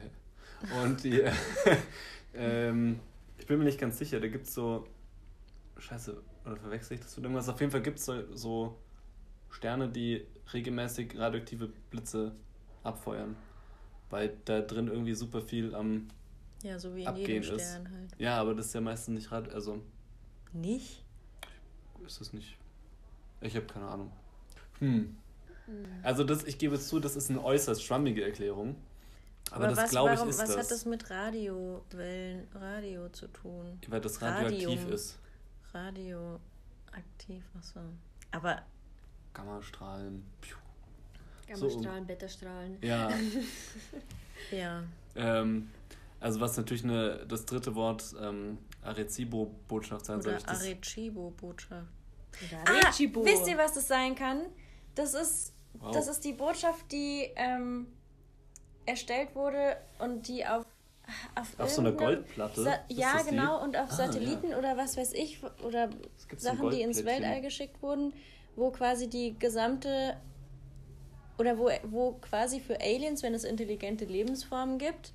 [0.83, 1.23] Und die.
[2.33, 2.99] ähm,
[3.45, 4.87] ich bin mir nicht ganz sicher, da gibt es so.
[5.77, 7.47] Scheiße, oder verwechsel ich das mit irgendwas?
[7.47, 8.79] Auf jeden Fall gibt es so, so
[9.51, 12.31] Sterne, die regelmäßig radioaktive Blitze
[12.83, 13.35] abfeuern.
[14.09, 16.07] weil da drin irgendwie super viel am
[16.63, 17.61] Ja, so wie in Abgehen jedem ist.
[17.69, 18.15] Stern halt.
[18.17, 19.79] Ja, aber das ist ja meistens nicht Rad, also
[20.51, 21.03] Nicht?
[22.03, 22.57] ist es nicht.
[23.41, 24.11] Ich habe keine Ahnung.
[24.79, 25.17] Hm.
[26.01, 28.75] Also das, ich gebe zu, das ist eine äußerst schwammige Erklärung.
[29.51, 30.57] Aber, das was, glaube ich warum, ist was das.
[30.57, 33.79] hat das mit Radiowellen, Radio zu tun?
[33.87, 34.91] weil das radioaktiv Radium.
[34.93, 35.19] ist.
[35.73, 37.79] Radioaktiv, achso.
[38.31, 38.61] Aber
[39.33, 40.23] Gammastrahlen.
[40.41, 40.55] Piu.
[41.47, 42.77] Gammastrahlen, Beta-Strahlen.
[42.81, 43.09] Ja.
[44.51, 44.83] ja.
[45.15, 45.69] ähm,
[46.19, 50.33] also was natürlich eine, das dritte Wort ähm, Arecibo-Botschaft sein soll.
[50.33, 51.87] Das, Arecibo-Botschaft.
[52.65, 52.91] Ah, Ah,
[53.23, 54.41] wisst ihr, was das sein kann?
[54.95, 55.91] Das ist, Wow.
[55.93, 57.87] das ist die Botschaft, die ähm,
[58.85, 60.65] erstellt wurde und die auf
[61.35, 62.63] auf, Auf so einer Goldplatte?
[62.63, 65.89] Sa ja, genau, und auf Ah, Satelliten oder was weiß ich, oder
[66.35, 67.05] Sachen, die ins.
[67.05, 68.11] Weltall geschickt wurden,
[68.55, 70.17] wo quasi die gesamte
[71.37, 75.13] oder wo, wo quasi für Aliens, wenn es intelligente Lebensformen gibt,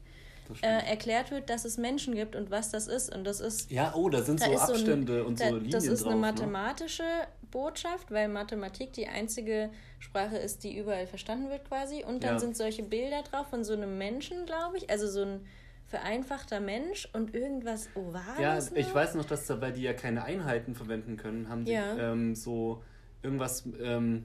[0.62, 3.12] äh, erklärt wird, dass es Menschen gibt und was das ist.
[3.12, 5.48] Und das ist ja, oh, da sind da so ist so ein- Abstände und da,
[5.48, 6.12] so Linien Das ist drauf.
[6.12, 6.26] eine ne?
[6.32, 7.02] mathematische
[7.50, 12.04] Botschaft, weil Mathematik die einzige Sprache ist, die überall verstanden wird quasi.
[12.04, 12.38] Und dann Ja.
[12.38, 14.90] sind solche Bilder drauf von so einem Menschen, glaube ich.
[14.90, 15.46] Also so ein
[15.86, 18.72] vereinfachter Mensch und irgendwas Ja, Ovales.
[18.72, 18.94] ich noch.
[18.94, 21.96] weiß noch, dass da, weil die ja keine Einheiten verwenden können, haben die Ja.
[22.12, 22.82] ähm, so
[23.22, 24.24] irgendwas, ähm,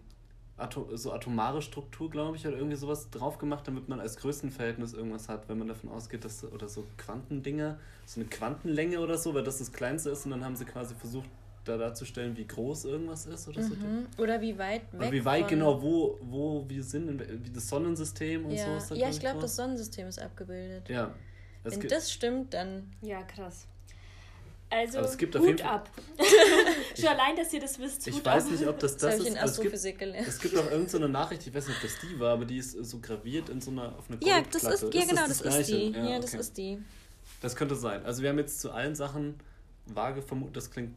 [0.58, 4.94] Ato so atomare Struktur, glaube ich, oder irgendwie sowas drauf gemacht, damit man als Größenverhältnis
[4.94, 9.34] irgendwas hat, wenn man davon ausgeht, dass oder so Quantendinger, so eine Quantenlänge oder so,
[9.34, 11.28] weil das das Kleinste ist und dann haben sie quasi versucht,
[11.66, 13.74] da darzustellen, wie groß irgendwas ist oder so.
[13.76, 14.08] Mhm.
[14.18, 15.02] Oder wie weit weg.
[15.02, 18.58] Aber wie weit von- genau, wo, wo wir sind, in, wie das Sonnensystem und so
[18.58, 20.88] Ja, ist da, ja ich glaube, das Sonnensystem ist abgebildet.
[20.90, 21.14] Ja.
[21.64, 22.94] Es Wenn das stimmt, dann.
[23.02, 23.66] Ja, krass.
[24.70, 25.90] Also, Aber es gibt auf Hut jeden Fall- ab.
[26.96, 28.08] Schon allein, dass ihr das wisst.
[28.08, 28.52] ich Hut weiß ab.
[28.52, 29.28] nicht, ob das Das, das ist.
[29.28, 30.28] in also es gibt, Astrophysik gelernt.
[30.28, 32.46] Es gibt auch irgendeine so eine Nachricht, ich weiß nicht, ob das die war, aber
[32.46, 35.32] die ist so graviert in so einer auf eine Ja, das ist, ja genau, das,
[35.32, 35.76] ist Gleiche?
[35.76, 35.92] die.
[35.92, 36.40] Ja, das okay.
[36.42, 36.78] ist die.
[37.42, 38.04] Das könnte sein.
[38.06, 39.36] Also wir haben jetzt zu allen Sachen
[39.86, 40.96] vage vermutet, das klingt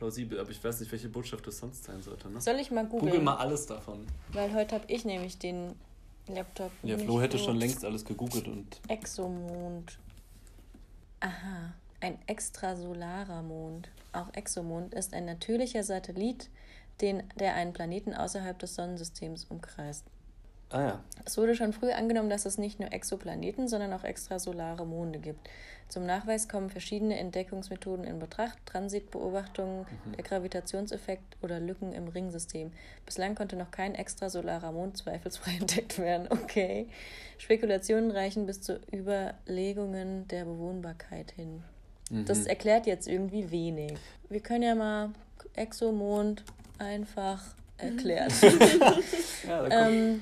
[0.00, 2.28] plausibel, aber ich weiß nicht, welche Botschaft das sonst sein sollte.
[2.30, 2.40] Ne?
[2.40, 3.10] Soll ich mal googeln?
[3.10, 4.06] Google mal alles davon.
[4.32, 5.74] Weil heute habe ich nämlich den
[6.26, 6.72] Laptop.
[6.82, 9.98] Ja, Flo hätte schon längst alles gegoogelt und Exomond.
[11.20, 13.90] Aha, ein extrasolarer Mond.
[14.12, 16.48] Auch Exomond ist ein natürlicher Satellit,
[17.02, 20.06] den, der einen Planeten außerhalb des Sonnensystems umkreist.
[20.70, 21.00] Ah ja.
[21.24, 25.48] Es wurde schon früh angenommen, dass es nicht nur Exoplaneten, sondern auch extrasolare Monde gibt.
[25.88, 32.70] Zum Nachweis kommen verschiedene Entdeckungsmethoden in Betracht, Transitbeobachtungen, der Gravitationseffekt oder Lücken im Ringsystem.
[33.04, 36.28] Bislang konnte noch kein extrasolarer Mond zweifelsfrei entdeckt werden.
[36.30, 36.86] Okay.
[37.38, 41.64] Spekulationen reichen bis zu Überlegungen der Bewohnbarkeit hin.
[42.10, 43.94] Das erklärt jetzt irgendwie wenig.
[44.28, 45.10] Wir können ja mal
[45.54, 46.42] Exomond
[46.78, 47.40] einfach
[47.78, 48.32] erklären.
[49.46, 50.20] ja da kommt, ähm,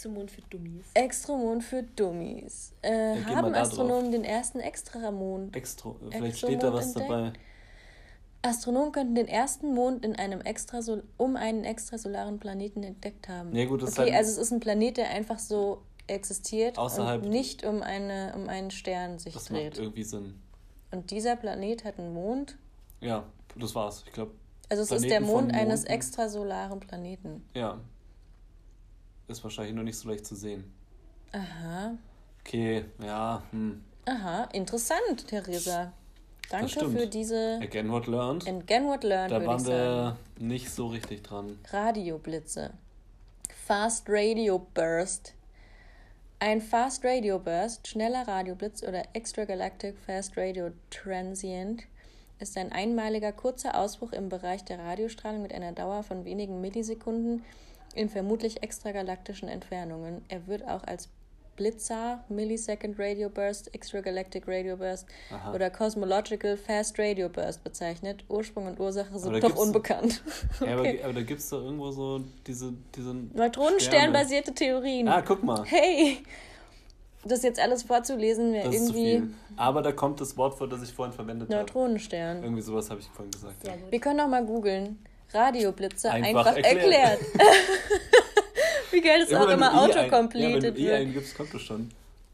[0.00, 0.86] Exomond für Dummies.
[0.94, 2.72] Extramond für Dummies.
[2.80, 3.54] Äh, haben.
[3.54, 5.54] Astronomen den ersten Extramond?
[5.54, 7.10] Extro, vielleicht Exomond steht da was entdeckt?
[7.10, 7.32] dabei.
[8.42, 13.54] Astronomen könnten den ersten Mond in einem Extrasol um einen extrasolaren Planeten entdeckt haben.
[13.54, 16.78] Ja, gut, das ist okay, halt- also es ist ein Planet, der einfach so existiert
[16.78, 19.78] Außerhalb- und nicht um, eine, um einen Stern sich Das macht dreht.
[19.78, 20.40] irgendwie Sinn.
[20.90, 22.56] Und dieser Planet hat einen Mond.
[23.02, 24.02] Ja, das war's.
[24.06, 24.32] Ich glaube,
[24.70, 27.44] Also es ist Planeten der Mond eines extrasolaren Planeten.
[27.54, 27.78] ja.
[29.30, 30.64] Ist wahrscheinlich nur nicht so leicht zu sehen.
[31.32, 31.96] Aha.
[32.40, 33.84] Okay, ja, hm.
[34.06, 35.92] Aha, interessant, Theresa.
[36.48, 38.48] Danke für diese Again what learned.
[38.48, 41.60] Again What Learned, Da waren wir nicht so richtig dran.
[41.70, 42.72] Radioblitze.
[43.66, 45.34] Fast Radio Burst.
[46.40, 51.84] Ein Fast Radio Burst, schneller Radioblitz oder Extragalactic Fast Radio Transient
[52.40, 57.44] ist ein einmaliger kurzer Ausbruch im Bereich der Radiostrahlung mit einer Dauer von wenigen Millisekunden
[57.94, 60.22] in vermutlich extragalaktischen Entfernungen.
[60.28, 61.08] Er wird auch als
[61.56, 65.52] Blitzer, Millisecond Radio Burst, Extragalactic Radio Burst Aha.
[65.52, 68.24] oder Cosmological Fast Radio Burst bezeichnet.
[68.28, 70.22] Ursprung und Ursache sind gibt's- unbekannt.
[70.60, 71.00] Ja, aber, Okay.
[71.02, 75.08] aber da gibt es doch irgendwo so diese, diese Neutronensternbasierte Theorien.
[75.08, 75.64] Ah, guck mal.
[75.66, 76.18] Hey!
[77.24, 79.34] Das jetzt alles vorzulesen wäre Das ist zu irgendwie viel.
[79.56, 81.60] Aber da kommt das Wort vor, das ich vorhin verwendet habe.
[81.60, 82.42] Neutronenstern.
[82.42, 83.62] Irgendwie sowas habe ich vorhin gesagt.
[83.62, 83.72] Gut.
[83.90, 84.98] Wir können doch mal googeln.
[85.32, 87.20] Radioblitze Einfach einfach, erklärt.
[87.20, 87.20] erklärt.
[88.90, 90.94] Wie geil es auch immer Ja, wenn autocompleted du I wird.
[90.96, 91.90] eingibst, kommt das schon.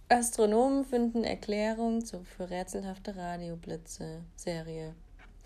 [0.08, 4.94] Astronomen finden Erklärung zu, für rätselhafte Radioblitze-Serie.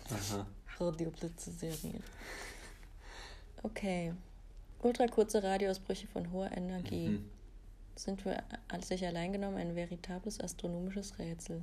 [0.09, 0.45] Aha.
[0.79, 1.99] Radioblitze-Serie.
[3.63, 4.13] Okay.
[4.83, 7.09] Ultrakurze Radioausbrüche von hoher Energie.
[7.09, 7.29] Mhm.
[7.95, 8.37] Sind für
[8.81, 11.61] sich allein genommen ein veritables astronomisches Rätsel.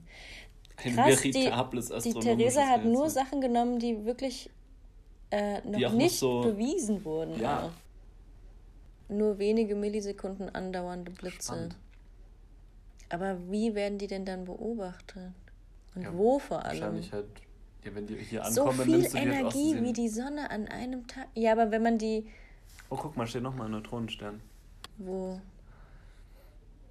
[0.85, 2.25] Ein Krass, die, veritables die astronomisches
[2.55, 3.25] Theresa hat nur Rätsel.
[3.25, 4.51] Sachen genommen, die wirklich
[5.31, 7.39] äh, noch nicht so- bewiesen wurden.
[7.41, 7.65] Ja.
[7.65, 7.71] auch.
[9.11, 11.53] Nur wenige Millisekunden andauernde Blitze.
[11.53, 11.77] Spannend.
[13.09, 15.33] Aber wie werden die denn dann beobachtet?
[15.95, 16.81] Und Ja, wo vor allem?
[16.81, 17.27] Wahrscheinlich halt,
[17.85, 20.69] ja, wenn die hier so ankommen, viel du die halt Energie wie die Sonne an
[20.69, 21.27] einem Tag.
[21.35, 22.27] Ja, aber wenn man die.
[22.91, 24.41] Oh, guck mal, steht nochmal ein Neutronenstern.
[24.99, 25.41] Wo?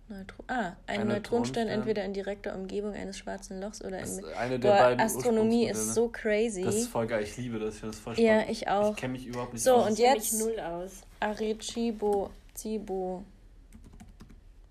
[0.10, 4.24] Neutro ah, ein, Ein Neutronenstern entweder in direkter Umgebung eines schwarzen Lochs oder in.
[4.38, 6.64] eine der Boah, beiden Astronomie ist so crazy.
[6.64, 8.49] Das ist voll geil, ich liebe das, ich finde das voll Ja, spannend.
[8.51, 8.91] ich auch.
[8.91, 9.88] Ich kenne mich überhaupt nicht So, aus.
[9.88, 10.91] und Ich kenn jetzt- mich null aus.
[11.20, 13.24] Arecibo, Zibo,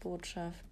[0.00, 0.64] Botschaft.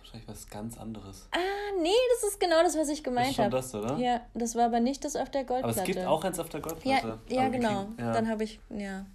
[0.00, 1.28] Wahrscheinlich was ganz anderes.
[1.32, 1.38] Ah,
[1.80, 1.90] nee,
[2.20, 3.56] das ist genau das, was ich ist gemeint schon habe.
[3.56, 3.96] das, oder?
[3.98, 5.80] Ja, das war aber nicht das auf der Aber Goldplatte.
[5.80, 7.18] es gibt auch eins auf der Ja, Goldplatte.
[7.28, 7.86] ja Aber wir genau.
[7.98, 9.06] ja, Dann habe ich, ja.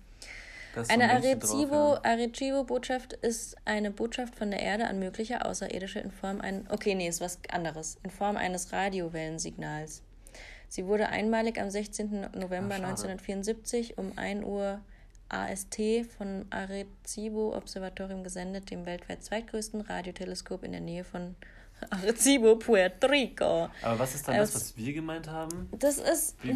[0.90, 2.02] Eine ein Männchen drauf, Arecibo, ja.
[2.04, 6.66] Arecibo-Botschaft ist eine Botschaft von der Erde an mögliche Außerirdische in Form ein.
[6.70, 7.98] Okay, nee, ist was anderes.
[8.04, 10.02] In Form eines Radiowellensignals.
[10.70, 12.22] Sie wurde einmalig am 16.
[12.36, 12.88] November schade.
[12.88, 14.80] 1974 um 1 Uhr
[15.30, 15.80] AST
[16.18, 21.36] von Arecibo Observatorium gesendet, dem weltweit zweitgrößten Radioteleskop in der Nähe von
[21.90, 23.70] Arecibo, Puerto Rico.
[23.82, 25.70] Aber was ist dann das, was wir gemeint haben?
[25.78, 26.36] Das ist.
[26.44, 26.56] Wie-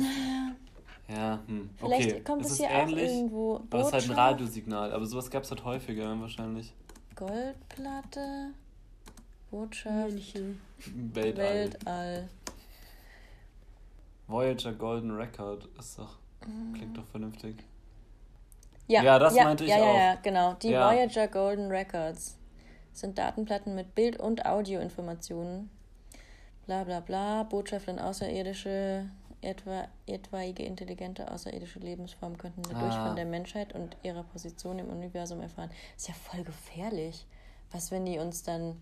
[1.10, 1.70] Ja, hm.
[1.78, 2.24] Vielleicht okay.
[2.24, 3.55] kommt es hier ähnlich, auch irgendwo.
[3.55, 4.91] aber es ist halt ein Botschaft, Radiosignal.
[4.91, 6.74] Aber sowas gab es halt häufiger wahrscheinlich.
[7.16, 8.51] Goldplatte,
[9.49, 10.62] Botschaft, München.
[11.14, 11.45] Weltall.
[11.45, 12.30] Weltall.
[14.28, 16.18] Voyager Golden Record ist doch.
[16.74, 17.64] Klingt doch vernünftig.
[18.88, 19.95] Ja, Ja, das ja, meinte ich ja, auch.
[19.95, 20.53] Ja, ja, genau.
[20.62, 20.91] Die Ja.
[20.91, 22.38] Voyager Golden Records
[22.93, 25.70] sind Datenplatten mit Bild- und Audioinformationen.
[26.66, 27.43] Bla bla bla.
[27.43, 29.10] Botschaft an Außerirdische.
[29.48, 33.08] Etwa, etwaige intelligente außerirdische Lebensformen könnten dadurch Ah.
[33.08, 35.72] von der Menschheit und ihrer Position im Universum erfahren.
[35.95, 37.26] Ist ja voll gefährlich.
[37.72, 38.76] Was, wenn die uns dann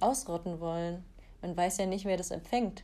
[0.00, 1.04] ausrotten wollen?
[1.42, 2.82] Man weiß ja nicht, wer das empfängt.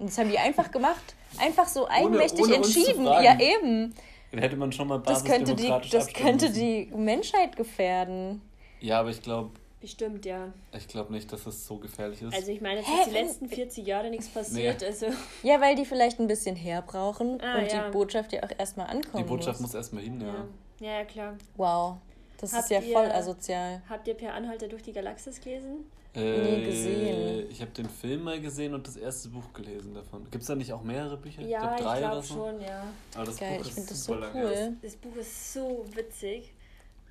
[0.00, 1.14] Und das haben die einfach gemacht.
[1.38, 3.04] Einfach so eigenmächtig ohne zu entschieden.
[3.04, 3.94] Ja, eben.
[4.32, 8.42] Dann hätte man schon mal Das könnte, die, das könnte die Menschheit gefährden.
[8.80, 9.50] Ja, aber ich glaube
[9.84, 10.50] Bestimmt, ja.
[10.74, 12.32] ich glaub nicht, dass es so gefährlich ist.
[12.34, 14.80] Also ich meine, Hä, ist die letzten 40 Jahre nichts passiert.
[14.80, 14.86] Nee.
[14.86, 15.06] Also
[15.42, 17.84] Ja, weil die vielleicht ein bisschen herbrauchen Ah, und ja.
[17.86, 19.72] die Botschaft ja auch erstmal die ankommen Botschaft muss.
[19.72, 20.46] muss erstmal hin, ja.
[20.80, 20.98] ja.
[21.00, 21.36] ja, klar.
[21.58, 21.96] Wow,
[22.40, 23.82] das Habt ist ja ihr- voll asozial.
[23.90, 25.84] Habt ihr Per Anhalter durch die Galaxis gelesen?
[26.16, 27.46] Äh, Nie gesehen.
[27.50, 30.22] Ich habe den Film mal gesehen und das erste Buch gelesen davon.
[30.30, 31.42] Gibt es da nicht auch mehrere Bücher?
[31.42, 32.34] Ja, glaub, ich drei glaube oder so.
[32.34, 32.84] schon, ja.
[33.16, 34.62] Aber das Geil, Buch ich ist finde das so super lang erst.
[34.62, 34.76] cool.
[34.80, 36.53] Das Buch ist so witzig.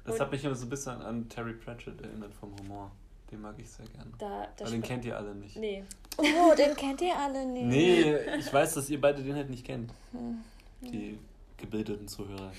[0.05, 2.91] Das Und- hat mich immer so ein bisschen an Terry Pratchett erinnert vom Humor.
[3.31, 4.11] Den mag ich sehr gerne.
[4.19, 5.55] Da, Aber den kennt ihr alle nicht.
[5.55, 5.83] Nee.
[6.17, 7.65] Oh, den kennt ihr alle nicht.
[7.65, 9.91] Nee, ich weiß, dass ihr beide den halt nicht kennt.
[10.11, 10.43] Hm.
[10.81, 11.17] Die
[11.57, 12.51] gebildeten Zuhörer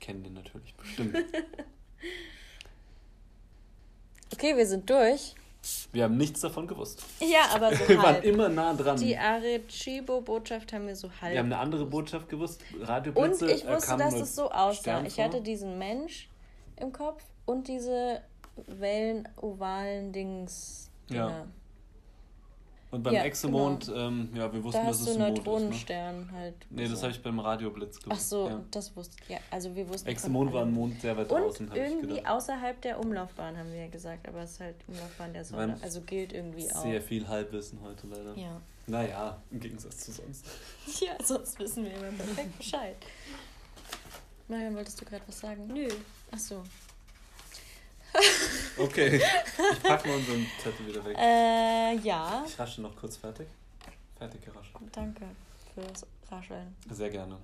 [0.00, 1.16] kennen den natürlich bestimmt.
[4.32, 5.34] Okay, wir sind durch.
[5.92, 7.02] Wir haben nichts davon gewusst.
[7.20, 8.96] Ja, aber so Wir waren immer nah dran.
[8.96, 11.32] Die Arecibo-Botschaft haben wir so halb.
[11.32, 12.62] Wir haben eine andere Botschaft gewusst.
[12.80, 15.02] Radio Und ich äh, wusste, dass es so aussah.
[15.02, 16.28] Ich hatte diesen Mensch
[16.80, 18.20] im Kopf und diese
[18.66, 20.90] Wellen, ovalen Dings.
[21.08, 21.28] Ja.
[21.28, 21.46] Dinger.
[22.92, 25.44] Und beim Ja, Exomond, ähm, ja, wir wussten, Da dass es ein Mond ist.
[25.46, 25.52] Ne?
[25.52, 26.54] Neutronenstern halt.
[26.70, 28.20] Nee, das habe ich beim Radioblitz gewusst.
[28.20, 28.60] Ach so, Ja.
[28.72, 29.28] das wusste ich.
[29.28, 30.08] Ja, also wir wussten.
[30.08, 30.72] Exomond war ein.
[30.72, 34.26] Mond sehr weit Und draußen, habe ich irgendwie außerhalb der Umlaufbahn, haben wir ja gesagt.
[34.26, 35.78] Aber es ist halt Umlaufbahn der Sonne.
[35.82, 36.82] Also gilt irgendwie auch.
[36.82, 38.34] Sehr viel Halbwissen heute leider.
[38.36, 38.60] Ja.
[38.88, 40.46] Naja, im Gegensatz zu sonst.
[41.00, 42.96] ja, sonst wissen wir immer perfekt Bescheid.
[44.48, 45.68] Marion, wolltest du gerade was sagen?
[45.68, 45.86] Nö.
[46.32, 46.62] Ach so.
[48.76, 51.16] Okay, ich packe mal unseren Zettel wieder weg.
[51.18, 52.44] Äh, ja.
[52.46, 53.46] Ich rasche noch kurz fertig.
[54.18, 54.72] Fertig gerascht.
[54.92, 55.24] Danke
[55.74, 56.74] fürs Rascheln.
[56.90, 57.36] Sehr gerne.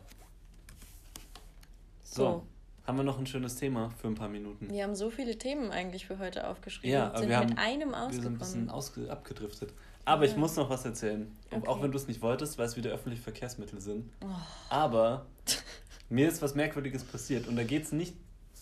[2.03, 2.22] So.
[2.24, 2.47] So,
[2.87, 4.70] haben wir noch ein schönes Thema für ein paar Minuten?
[4.70, 6.91] Wir haben so viele Themen eigentlich für heute aufgeschrieben.
[6.91, 9.11] Ja, aber sind wir mit haben- einem Wir sind ein bisschen ausgekommen.
[9.11, 9.72] abgedriftet.
[10.05, 10.39] Aber ich Ja.
[10.39, 11.37] muss noch was erzählen.
[11.51, 11.66] Okay.
[11.68, 14.11] Auch wenn du es nicht wolltest, weil es wieder öffentliche Verkehrsmittel sind.
[14.22, 14.26] Oh.
[14.70, 15.26] Aber
[16.09, 17.47] mir ist was Merkwürdiges passiert.
[17.47, 18.14] Und da geht es nicht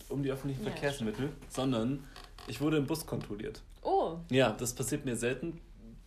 [0.09, 2.03] um die öffentlichen Ja, Verkehrsmittel, sondern
[2.47, 3.61] ich wurde im Bus kontrolliert.
[3.81, 4.17] Oh.
[4.29, 5.59] Ja, das passiert mir selten.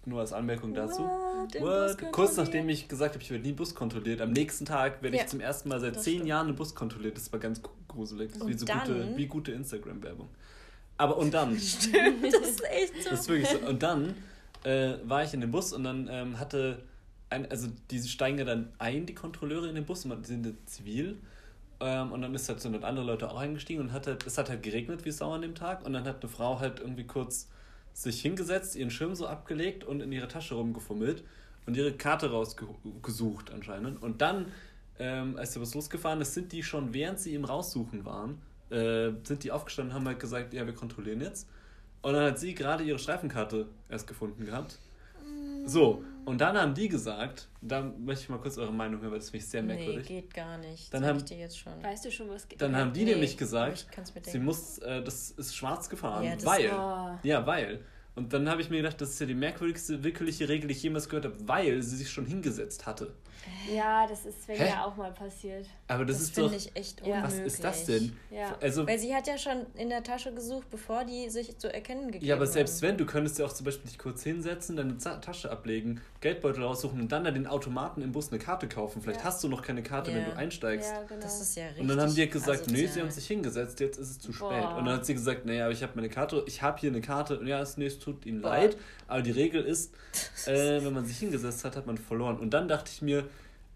[0.04, 1.02] Nur als Anmerkung dazu.
[1.02, 1.60] What?
[1.60, 2.12] What?
[2.12, 5.24] Kurz nachdem ich gesagt habe, ich werde nie Bus kontrolliert, am nächsten Tag werde Ja,
[5.24, 6.28] ich zum ersten Mal seit das zehn stimmt.
[6.28, 7.16] Jahren im Bus kontrolliert.
[7.16, 8.30] Das war ganz gruselig.
[8.40, 10.28] Und wie, so dann- gute, wie gute Instagram-Werbung.
[10.96, 13.10] Aber und dann, das ist echt so.
[13.10, 13.58] das ist wirklich so.
[13.68, 14.14] Und dann
[14.64, 16.82] äh, war ich in dem Bus und dann ähm, hatte
[17.30, 20.28] ein, also die steigen ja dann ein, die Kontrolleure in den Bus, und man- die
[20.28, 21.18] sind ja zivil.
[21.80, 24.36] Ähm, und dann ist halt so und andere Leute auch eingestiegen und hat halt, es
[24.36, 27.04] hat halt geregnet wie Sau an dem Tag und dann hat eine Frau halt irgendwie
[27.04, 27.48] kurz
[27.92, 31.24] sich hingesetzt, ihren Schirm so abgelegt und in ihre Tasche rumgefummelt
[31.66, 34.02] und ihre Karte rausgesucht anscheinend.
[34.02, 34.46] Und dann,
[34.98, 39.10] ähm, als der Bus losgefahren ist, sind die schon, während sie im Raussuchen waren, äh,
[39.24, 41.48] sind die aufgestanden und haben halt gesagt, ja, wir kontrollieren jetzt.
[42.02, 44.78] Und dann hat sie gerade ihre Streifenkarte erst gefunden gehabt.
[45.66, 49.18] So, und dann haben die gesagt, da möchte ich mal kurz eure Meinung hören, weil
[49.18, 50.06] das finde ich sehr Nee, merkwürdig.
[50.06, 50.92] geht gar nicht.
[50.92, 51.82] Dann Sag haben- ich dir jetzt schon.
[51.82, 52.60] Weißt du schon, was geht?
[52.60, 53.86] Dann haben die Nee, nämlich gesagt,
[54.22, 57.18] sie muss, äh, das ist schwarz gefahren, Ja, das- weil, Oh.
[57.22, 57.80] ja, weil.
[58.14, 60.82] Und dann habe ich mir gedacht, das ist ja die merkwürdigste willkürliche Regel, die ich
[60.82, 63.14] jemals gehört habe, weil sie sich schon hingesetzt hatte.
[63.74, 64.68] Ja, das ist Sven Hä?
[64.68, 65.66] ja auch mal passiert.
[65.88, 67.24] Aber das, Das, ist doch, finde ich echt unmöglich.
[67.24, 68.16] was ist das denn?
[68.30, 68.56] Ja.
[68.60, 72.06] Also, Weil sie hat ja schon in der Tasche gesucht, bevor die sich zu erkennen
[72.10, 72.90] gegeben ja, aber selbst haben.
[72.90, 77.00] wenn, du könntest ja auch zum Beispiel dich kurz hinsetzen, deine Tasche ablegen, Geldbeutel raussuchen
[77.00, 79.00] und dann an den Automaten im Bus eine Karte kaufen.
[79.02, 79.26] Vielleicht Ja.
[79.26, 80.30] hast du noch keine Karte, wenn Ja.
[80.30, 80.90] du einsteigst.
[80.90, 81.20] Ja, genau.
[81.20, 82.92] Das ist ja richtig Und dann haben die gesagt, nee, asozial.
[82.92, 84.48] sie haben sich hingesetzt, jetzt ist es zu spät.
[84.48, 84.76] Boah.
[84.78, 87.00] Und dann hat sie gesagt, nee, aber ich habe meine Karte, ich habe hier eine
[87.00, 87.38] Karte.
[87.38, 88.50] Und ja, es, nee, es tut ihnen Boah.
[88.50, 88.76] leid.
[89.08, 89.92] Aber die Regel ist,
[90.46, 92.38] äh, wenn man sich hingesetzt hat, hat man verloren.
[92.38, 93.28] Und dann dachte ich mir,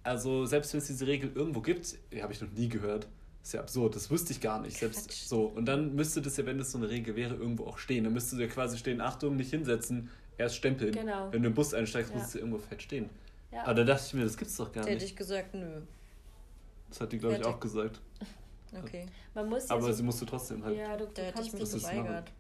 [0.05, 3.09] also selbst wenn es diese Regel irgendwo gibt, die habe ich noch nie gehört.
[3.43, 4.77] ist ja absurd, das wusste ich gar nicht.
[4.79, 5.47] Selbst so.
[5.47, 8.05] Und dann müsste das ja, wenn das so eine Regel wäre, irgendwo auch stehen.
[8.05, 10.93] Dann müsste ja quasi stehen, Achtung, nicht hinsetzen, erst stempeln.
[10.93, 11.33] Genau.
[11.33, 12.19] Wenn du im Bus einsteigst, Ja.
[12.19, 13.11] muss es ja irgendwo fett stehen.
[13.51, 13.63] Ja.
[13.65, 15.13] Aber da dachte ich mir, das gibt's doch gar Da hätte nicht.
[15.13, 15.81] ich gesagt, nö.
[16.91, 18.01] Das hat die, glaube ich, auch gesagt.
[18.85, 19.05] Okay.
[19.35, 20.79] Man muss ja Aber so, sie musste trotzdem halt.
[20.79, 22.33] ja, du, Da du hätte ich mich geweigert.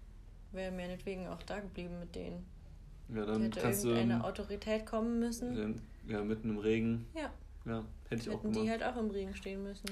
[0.52, 2.46] Wäre meinetwegen auch da geblieben mit denen.
[3.14, 5.54] Ja, Da dann hätte kannst du irgendeine ähm, Autorität kommen müssen.
[5.56, 7.06] dann, ja, mitten im Regen.
[7.14, 7.30] Ja,
[7.64, 8.80] Ja, hätte ich auch hätten die gemacht.
[8.82, 9.86] halt auch im Regen stehen müssen.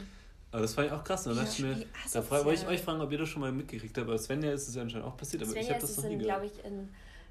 [0.53, 1.27] Aber das fand ich auch krass.
[1.27, 3.97] Ja, dachte ich mir, da wollte ich euch fragen, ob ihr das schon mal mitgekriegt
[3.97, 4.09] habt.
[4.09, 6.09] Aber Svenja ist es ja anscheinend auch passiert, aber ich Svenja habe ist das noch
[6.11, 6.41] nie in, gehört.
[6.43, 6.89] glaube ich, in,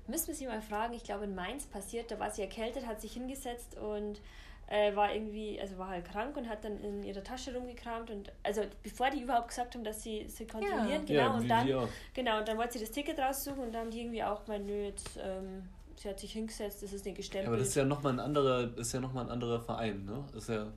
[0.07, 3.01] müssen wir sie mal fragen, ich glaube in Mainz passiert, da war sie erkältet, hat
[3.01, 4.21] sich hingesetzt und
[4.67, 8.31] äh, war irgendwie, also war halt krank und hat dann in ihrer Tasche rumgekramt und
[8.43, 11.89] also bevor die überhaupt gesagt haben, dass sie sie kontrollieren, genau, ja, und dann auch.
[12.13, 14.65] genau, und dann wollte sie das Ticket raussuchen und dann haben die irgendwie auch gemeint,
[14.67, 15.63] nö, jetzt ähm,
[16.01, 17.47] sie hat sich hingesetzt, das ist nicht Ja, gestempelt.
[17.47, 20.23] aber das ist ja nochmal ein anderer, ist ja noch mal ein anderer Verein, ne?
[20.33, 20.67] Das ist ja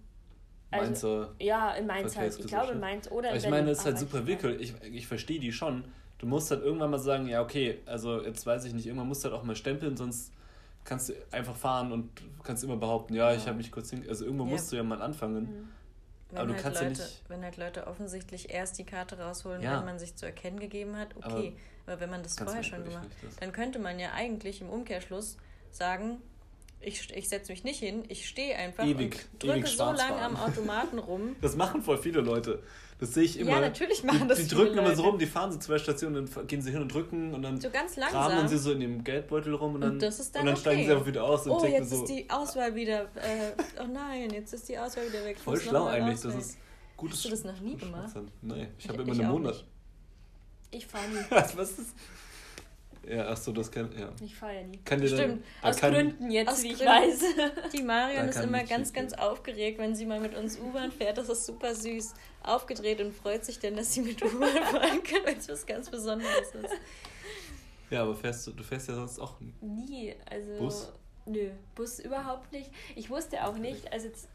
[0.71, 1.35] Also, Mainzer.
[1.39, 2.39] Ja, in Mainz halt.
[2.39, 2.81] Ich glaube in.
[2.81, 4.75] Mainz oder Aber in ich meine, es ist halt super ich- willkürlich.
[4.83, 5.85] Ich, ich verstehe die schon.
[6.19, 9.25] Du musst halt irgendwann mal sagen, ja, okay, also jetzt weiß ich nicht, irgendwann musst
[9.25, 10.33] du halt auch mal stempeln, sonst
[10.85, 12.11] kannst du einfach fahren und
[12.43, 13.49] kannst immer behaupten, ja, ich Ja.
[13.49, 14.05] habe mich kurz hin.
[14.09, 14.51] Also irgendwo Ja.
[14.51, 15.45] musst du ja mal anfangen.
[15.45, 15.69] Mhm.
[16.33, 19.19] Wenn, Aber du halt kannst ja Leute, nicht- wenn halt Leute offensichtlich erst die Karte
[19.19, 19.79] rausholen, Ja.
[19.79, 21.55] wenn man sich zu erkennen gegeben hat, okay.
[21.87, 23.37] Aber, wenn man das vorher schon gemacht das.
[23.37, 25.37] dann könnte man ja eigentlich im Umkehrschluss
[25.71, 26.23] sagen,
[26.85, 30.37] ich, ich setze mich nicht hin, ich stehe einfach Ewig- und drücke so lange am
[30.37, 31.37] Automaten rum.
[31.41, 32.63] Das machen voll viele Leute.
[32.99, 33.51] Das sehe ich immer.
[33.53, 35.03] Ja, natürlich machen die, das Die drücken immer so Leute.
[35.11, 37.69] rum, die fahren so zwei Stationen, dann gehen sie hin und drücken und dann So
[37.71, 38.49] ganz kramen langsam.
[38.49, 40.79] sie so in dem Geldbeutel rum und Und dann, das ist dann und dann steigen
[40.81, 40.87] okay.
[40.87, 43.03] sie einfach wieder aus und Oh, jetzt so, ist die Auswahl wieder.
[43.17, 45.39] Äh, oh nein, jetzt ist die Auswahl wieder weg.
[45.41, 46.21] Voll schlau eigentlich.
[46.21, 46.59] Das ist
[46.97, 48.15] gutes Hast du das noch nie gemacht?
[48.41, 49.55] Nee, ich habe immer ich einen Monat.
[49.55, 49.67] nicht.
[50.71, 51.17] Ich fahre nie.
[51.57, 51.95] Was ist
[53.09, 54.11] Ja, ach so, das kann, ja.
[54.23, 54.79] Ich fahre ja nie.
[54.85, 55.43] Kann dir Stimmt.
[55.61, 56.93] dann, Aus kann, Gründen jetzt, Aus wie ich Gründen.
[56.93, 57.73] weiß.
[57.73, 61.19] Die Marion ist immer ganz, ganz aufgeregt, wenn sie mal mit uns U-Bahn fährt.
[61.19, 62.15] Das ist super süß.
[62.45, 65.91] Aufgedreht und freut sich dann, dass sie mit U-Bahn fahren kann, weil es was ganz
[65.91, 66.75] Besonderes ist.
[67.91, 69.35] Ja, aber fährst du, du fährst ja sonst auch.
[69.61, 70.15] Nie.
[70.31, 70.59] Also.
[70.59, 70.93] Bus?
[71.27, 72.71] Nö, Bus überhaupt nicht.
[72.97, 74.29] Ich wusste auch nicht, also jetzt,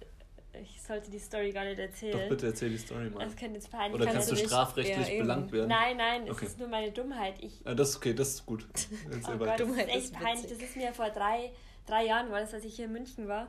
[0.61, 2.19] ich sollte die Story gar nicht erzählen.
[2.19, 3.25] Doch bitte erzähl die Story mal.
[3.25, 4.13] Das könnte jetzt peinlich Oder sein.
[4.13, 4.45] kannst du nicht.
[4.47, 5.67] strafrechtlich Ja, belangt werden?
[5.69, 6.45] Nein, nein, es Okay.
[6.45, 7.35] ist nur meine Dummheit.
[7.41, 8.65] Ich, Ah, das ist okay, das ist gut.
[9.27, 9.37] Oh.
[9.37, 10.43] Gott, das Dummheit ist ist echt peinlich.
[10.43, 10.57] witzig.
[10.59, 11.51] Das ist mir vor drei,
[11.85, 13.47] drei Jahren, war das, als ich hier in München war,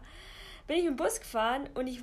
[0.66, 2.02] bin ich im Bus gefahren und ich,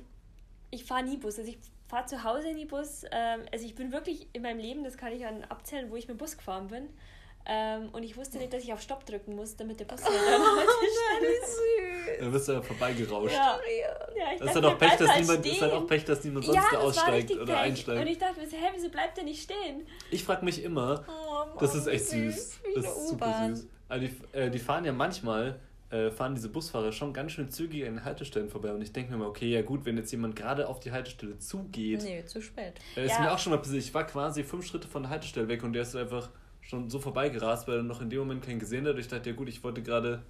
[0.72, 1.38] ich fahre nie Bus.
[1.38, 3.04] Also ich fahre zu Hause nie Bus.
[3.12, 6.08] Ähm, also ich bin wirklich in meinem Leben, das kann ich an abzählen, wo ich
[6.08, 6.90] mit dem Bus gefahren bin.
[7.48, 10.14] Ähm, und ich wusste nicht, dass ich auf Stopp drücken muss, damit der Bus halt
[10.16, 13.34] dann Wie Dann wirst du ja vorbeigerauscht.
[13.36, 14.18] Ja, süß.
[14.18, 16.46] ja, ich Das ist dann auch Pech, dass niemand, ist dann auch Pech, dass niemand
[16.46, 17.56] sonst ja, da aussteigt oder Pech.
[17.58, 18.02] einsteigt.
[18.02, 19.86] Und ich dachte mir so, hä, wieso bleibt der nicht stehen?
[20.12, 22.60] Ich frage mich immer, Oh, das ist Mann, echt süß.
[22.76, 23.68] Das ist super süß.
[23.90, 25.60] Also die, äh, die fahren ja manchmal,
[25.92, 28.72] äh, fahren diese Busfahrer schon ganz schön zügig an den Haltestellen vorbei.
[28.74, 31.38] Und ich denke mir mal, okay, ja gut, wenn jetzt jemand gerade auf die Haltestelle
[31.38, 32.74] zugeht, Nee, zu spät.
[32.96, 33.22] äh, ist Ja.
[33.22, 33.84] mir auch schon mal passiert.
[33.84, 36.30] Ich war quasi fünf Schritte von der Haltestelle weg und der ist einfach
[36.66, 38.98] schon so vorbeigerast, weil er noch in dem Moment keinen gesehen hat.
[38.98, 40.24] Ich dachte, ja gut, ich wollte gerade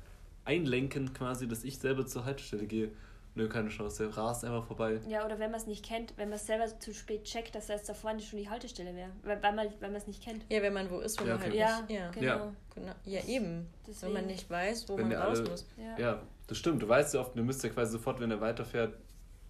[0.43, 2.91] einlenken quasi, dass ich selber zur Haltestelle gehe.
[3.37, 4.99] Nö, keine Chance, der rast einfach vorbei.
[5.09, 7.67] Ja, oder wenn man es nicht kennt, wenn man es selber zu spät checkt, dass
[7.67, 9.09] das da vorne schon die Haltestelle wäre.
[9.23, 10.45] Weil, weil man weil man es nicht kennt.
[10.49, 11.59] Ja, wenn man wo ist, wo Ja, man halt okay.
[11.59, 11.89] Ja, nicht.
[11.91, 12.25] Ja, genau.
[12.27, 12.51] Ja.
[12.75, 12.91] genau.
[13.03, 13.67] ja eben.
[13.85, 14.13] Deswegen.
[14.13, 15.65] Wenn man nicht weiß, wo Wenn man raus alle- muss.
[15.77, 15.97] Ja.
[15.99, 16.81] Ja, das stimmt.
[16.81, 18.93] Du weißt ja oft, du müsst ja quasi sofort, wenn er weiterfährt,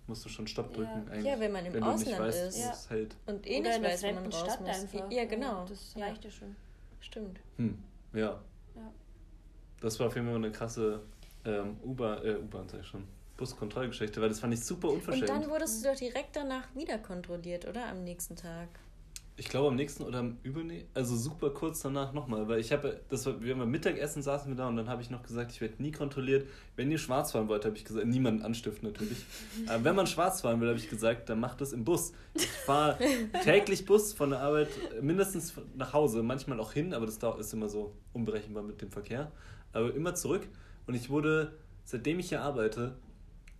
[0.07, 1.03] musst du schon Stopp drücken.
[1.05, 1.11] Ja.
[1.13, 2.59] Eigentlich, Ja, wenn man im wenn Ausland weißt, ist.
[2.59, 2.73] Ja.
[2.89, 3.15] hält.
[3.27, 4.69] Und eh oder nicht weiß, wo man raus Stadt muss.
[4.69, 5.11] einfach.
[5.11, 5.65] Ja, genau.
[5.69, 6.55] Das ja, reicht ja schon.
[7.05, 7.39] Stimmt.
[7.57, 7.77] Hm.
[8.13, 8.41] Ja.
[8.75, 8.91] Ja.
[9.81, 11.01] Das war auf jeden Fall eine krasse
[11.45, 13.03] ähm, U-Bahn, äh, U-Bahn sag ich schon,
[13.37, 15.29] Buskontrollgeschichte, weil das fand ich super Und unverschämt.
[15.29, 17.85] dann wurdest du doch direkt danach wieder kontrolliert, oder?
[17.87, 18.69] Am nächsten Tag.
[19.37, 23.01] Ich glaube am nächsten oder am übernächsten, also super kurz danach nochmal, weil ich habe,
[23.09, 25.51] das war, wir haben beim Mittagessen saßen wir da und dann habe ich noch gesagt,
[25.51, 26.47] ich werde nie kontrolliert.
[26.75, 29.25] Wenn ihr schwarz fahren wollt, habe ich gesagt, niemanden anstiften natürlich.
[29.67, 32.13] Aber wenn man schwarz fahren will, habe ich gesagt, dann macht das im Bus.
[32.33, 32.97] Ich fahre
[33.43, 34.69] täglich Bus von der Arbeit
[35.01, 39.31] mindestens nach Hause, manchmal auch hin, aber das ist immer so unberechenbar mit dem Verkehr.
[39.73, 40.47] Aber immer zurück
[40.87, 41.53] und ich wurde
[41.85, 42.95] seitdem ich hier arbeite,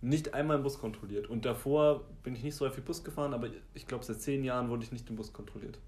[0.00, 1.26] nicht einmal im Bus kontrolliert.
[1.28, 4.68] Und davor bin ich nicht so häufig Bus gefahren, aber ich glaube, seit zehn Jahren
[4.68, 5.78] wurde ich nicht im Bus kontrolliert.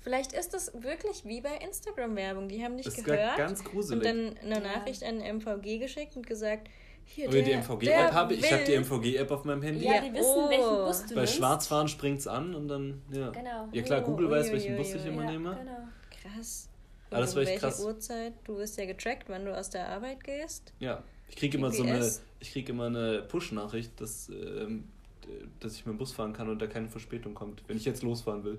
[0.00, 2.48] Vielleicht ist das wirklich wie bei Instagram-Werbung.
[2.48, 3.98] Die haben dich Das ist gehört ganz gruselig.
[3.98, 4.72] und dann eine Ja.
[4.78, 6.68] Nachricht an MVG geschickt und gesagt,
[7.04, 8.40] hier, Aber die der- MVG-App der habe ich.
[8.44, 9.84] Ich habe die MVG-App auf meinem Handy.
[9.84, 10.48] Ja, die wissen, oh.
[10.48, 11.34] welchen Bus du Bei nimmst.
[11.36, 13.30] Schwarzfahren springt es an und dann, ja.
[13.30, 13.68] Genau.
[13.72, 15.56] Ja klar, Oh, Google weiß, ui, welchen Bus ich immer ja, nehme.
[15.56, 15.78] Genau.
[16.36, 16.68] Krass.
[17.10, 17.84] Ah, das Und war um echt welche krass.
[17.84, 18.32] Uhrzeit?
[18.44, 20.72] Du wirst ja getrackt, wann du aus der Arbeit gehst.
[20.78, 21.02] Ja,
[21.32, 22.10] ich kriege immer so eine,
[22.40, 24.84] ich kriege immer eine Push-Nachricht, dass, ähm,
[25.60, 27.62] dass ich mit dem Bus fahren kann und da keine Verspätung kommt.
[27.66, 28.58] Wenn ich jetzt losfahren will,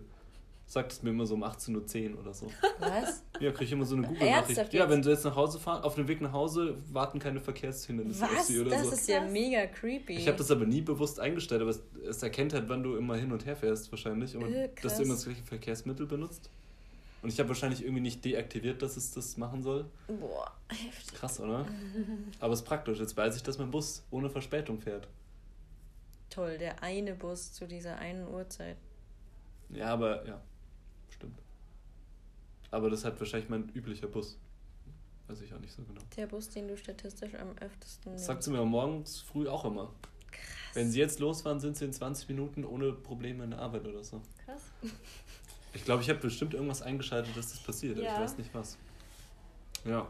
[0.65, 2.47] sagt es mir immer so um 18.10 Uhr oder so.
[2.80, 3.21] Was?
[3.39, 4.74] Ja, kriege ich immer so eine Google-Nachricht.
[4.74, 8.24] Ja, wenn du jetzt nach Hause fahren, auf dem Weg nach Hause warten keine Verkehrshindernisse
[8.26, 8.47] auf Was?
[8.47, 8.91] sie oder Das so.
[8.93, 10.13] ist ja mega creepy.
[10.15, 13.17] Ich habe das aber nie bewusst eingestellt, aber es, es erkennt halt, wann du immer
[13.17, 16.49] hin und her fährst wahrscheinlich und Äh, dass du immer das gleiche Verkehrsmittel benutzt.
[17.24, 19.89] Und ich habe wahrscheinlich irgendwie nicht deaktiviert, dass es das machen soll.
[20.07, 21.17] Boah, heftig.
[21.17, 21.65] Krass, oder?
[22.41, 22.99] Aber es ist praktisch.
[22.99, 25.07] Jetzt weiß ich, dass mein Bus ohne Verspätung fährt.
[26.30, 28.76] Toll, der eine Bus zu dieser einen Uhrzeit.
[29.69, 30.41] Ja, aber ja,
[31.09, 31.39] stimmt.
[32.71, 34.38] Aber das hat wahrscheinlich mein üblicher Bus.
[35.28, 36.01] Weiß ich auch nicht so genau.
[36.17, 39.93] Der Bus, den du statistisch am öftesten Das sagt sie mir morgens früh auch immer.
[40.74, 44.03] Wenn sie jetzt losfahren, sind sie in 20 Minuten ohne Probleme in der Arbeit oder
[44.03, 44.21] so.
[44.43, 44.61] Krass.
[45.74, 47.97] Ich glaube, ich habe bestimmt irgendwas eingeschaltet, dass das passiert.
[47.97, 48.13] aber Ja.
[48.15, 48.78] Ich weiß nicht was.
[49.86, 50.07] Ja.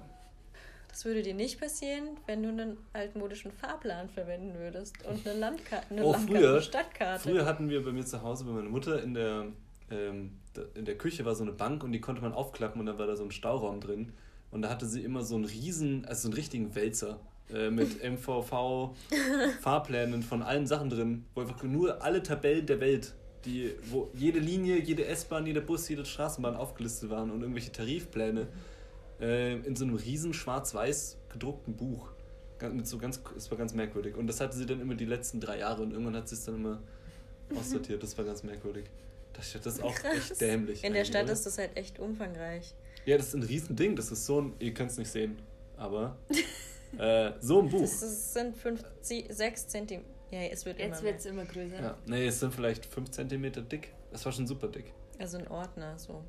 [0.90, 5.88] Das würde dir nicht passieren, wenn du einen altmodischen Fahrplan verwenden würdest und eine Landkarte,
[5.90, 7.24] eine, Oh, Landkarte, früher- Stadtkarte.
[7.24, 9.48] Früher hatten wir bei mir zu Hause, bei meiner Mutter, in der,
[9.90, 10.38] ähm,
[10.76, 13.08] in der Küche war so eine Bank und die konnte man aufklappen und dann war
[13.08, 14.14] da so ein Stauraum drin.
[14.52, 17.20] Und da hatte sie immer so einen riesen, also so einen richtigen Wälzer
[17.52, 18.04] äh, mit
[19.04, 23.16] MVV-Fahrplänen von allen Sachen drin, wo einfach nur alle Tabellen der Welt,
[23.46, 28.48] die, wo jede Linie, jede S-Bahn, jeder Bus, jede Straßenbahn aufgelistet waren und irgendwelche Tarifpläne
[29.20, 32.10] äh, in so einem riesen schwarz-weiß gedruckten Buch.
[32.72, 34.16] Mit so ganz, es war ganz merkwürdig.
[34.16, 36.46] Und das hatte sie dann immer die letzten drei Jahre und irgendwann hat sie es
[36.46, 36.82] dann immer
[37.56, 38.02] aussortiert.
[38.02, 38.86] Das war ganz merkwürdig.
[39.34, 40.32] Das, das ist auch Krass.
[40.32, 40.84] echt dämlich.
[40.84, 41.34] In der Stadt oder?
[41.34, 42.74] ist das halt echt umfangreich.
[43.06, 43.96] Ja, das ist ein Riesending.
[43.96, 44.54] Das ist so ein.
[44.60, 45.38] Ihr könnt es nicht sehen,
[45.76, 46.16] aber.
[46.98, 47.82] äh, so ein Buch.
[47.82, 50.13] Das sind 5, 6 Zentimeter.
[50.34, 51.80] Ja, es wird Jetzt immer wird es immer größer.
[51.80, 53.94] Ja, nee, es sind vielleicht 5 cm dick.
[54.12, 54.92] Das war schon super dick.
[55.20, 56.24] Also ein Ordner, so.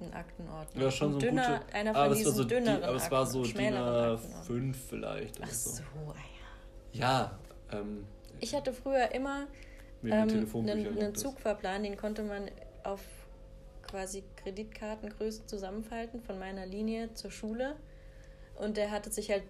[0.00, 0.82] Ein Aktenordner.
[0.82, 1.74] Ja, schon so ein dünner, gute.
[1.74, 4.14] einer von aber es diesen war so, die, dünneren aber es war so DIN schmäleren
[4.14, 4.44] Aktenordnern.
[4.44, 5.70] 5 vielleicht oder Ach so.
[5.70, 6.14] so, ah
[6.92, 7.00] ja.
[7.00, 7.38] Ja,
[7.72, 8.06] ähm,
[8.38, 9.48] Ich hatte früher immer
[10.04, 11.14] ähm, einen, einen.
[11.16, 12.48] Zugfahrplan, den konnte man
[12.84, 13.00] auf
[13.82, 17.74] quasi Kreditkartengröße zusammenfalten von meiner Linie zur Schule.
[18.54, 19.42] Und der hatte sich halt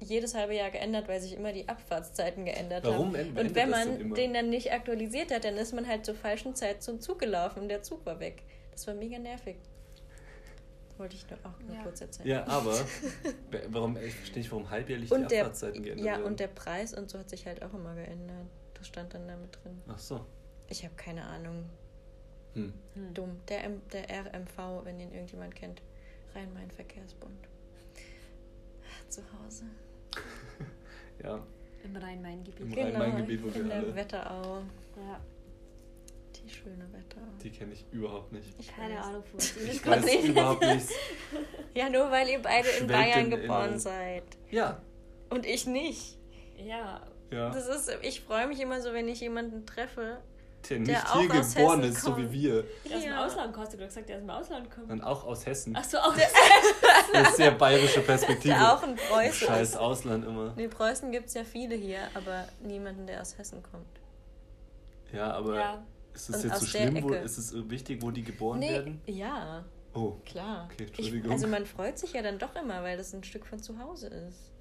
[0.00, 3.14] jedes halbe Jahr geändert, weil sich immer die Abfahrtszeiten geändert Warum haben.
[3.14, 6.54] ändert Und wenn man den dann nicht aktualisiert hat, dann ist man halt zur falschen
[6.54, 8.42] Zeit zum Zug gelaufen und der Zug war weg.
[8.72, 9.56] Das war mega nervig.
[10.98, 11.82] Wollte ich nur auch nur Ja.
[11.82, 12.28] kurz erzählen.
[12.28, 12.74] Ja, aber
[13.68, 16.24] warum, ich verstehe nicht, warum halbjährlich und die der, Abfahrtszeiten geändert ja, werden.
[16.24, 18.46] und der Preis und so hat sich halt auch immer geändert.
[18.74, 19.80] Das stand dann damit drin.
[19.88, 20.24] Ach so.
[20.68, 21.64] Ich habe keine Ahnung.
[22.54, 22.72] Hm.
[22.94, 23.14] Hm.
[23.14, 23.40] Dumm.
[23.48, 25.82] Der, M der RMV, wenn den irgendjemand kennt.
[26.34, 27.48] Rhein-Main-Verkehrsbund.
[29.08, 29.64] Zu Hause.
[31.22, 31.42] Ja,
[31.84, 32.60] Im Rhein-Main-Gebiet.
[32.60, 34.62] Im Rhein-Main-Gebiet, wo in wir der alle- Wetterau.
[34.96, 35.20] Ja,
[36.34, 37.26] Die schöne Wetterau.
[37.42, 38.54] die kenne ich überhaupt nicht.
[38.58, 39.04] Ich keine weiß.
[39.06, 39.86] Ahnung, wo es Ich ist.
[39.86, 40.92] weiß überhaupt nichts.
[41.74, 43.78] Ja, nur weil ihr beide in Bayern in geboren Erinnerung.
[43.78, 44.24] seid.
[44.50, 44.80] Ja,
[45.30, 46.18] Und ich nicht.
[46.58, 47.50] Ja, ja.
[47.50, 50.18] Das ist, ich freue mich immer so, wenn ich jemanden treffe.
[50.70, 52.32] Der nicht der auch hier aus geboren Hessen ist, so wie kommt.
[52.32, 52.62] wir.
[52.88, 53.24] der aus dem Ja.
[53.26, 53.66] Ausland kommt.
[53.66, 54.90] Hast du gesagt, der aus dem Ausland kommt?
[54.90, 55.76] Und auch aus Hessen.
[55.76, 56.14] Ach so, auch
[57.12, 58.54] Das ist sehr bayerische Perspektive.
[58.54, 59.76] Der auch ein Preuße Scheiß ist.
[59.76, 60.52] Ausland immer.
[60.56, 63.86] Nee, Preußen gibt es ja viele hier, aber niemanden, der aus Hessen kommt.
[65.12, 65.84] Ja, aber Ja.
[66.14, 67.02] ist es jetzt so schlimm?
[67.02, 69.00] Wo, ist es wichtig, wo die geboren Nee, werden?
[69.06, 70.68] ja, Oh, klar.
[70.70, 71.32] Okay, ich, Entschuldigung.
[71.32, 74.08] also man freut sich ja dann doch immer, weil das ein Stück von zu Hause
[74.08, 74.52] ist.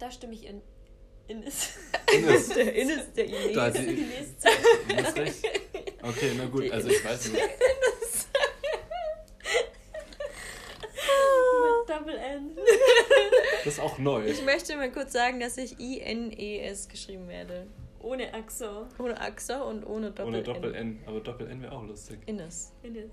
[0.00, 0.60] Da stimme ich in.
[1.28, 1.68] Ines.
[2.12, 3.52] Ines, Der Ines, der Ines.
[3.54, 5.42] da hat die, Ines.
[6.02, 7.42] Okay, na gut, also ich weiß nicht.
[13.68, 14.24] Das ist auch neu.
[14.24, 17.66] Ich möchte mal kurz sagen, dass ich I-N-E-S geschrieben werde.
[18.00, 18.86] Ohne Axo.
[18.98, 20.34] Ohne Axer und ohne Doppel-N.
[20.34, 20.98] Ohne Doppel-N.
[21.04, 22.18] Aber Doppel-N wäre auch lustig.
[22.24, 22.72] Ines.
[22.82, 23.10] Ines.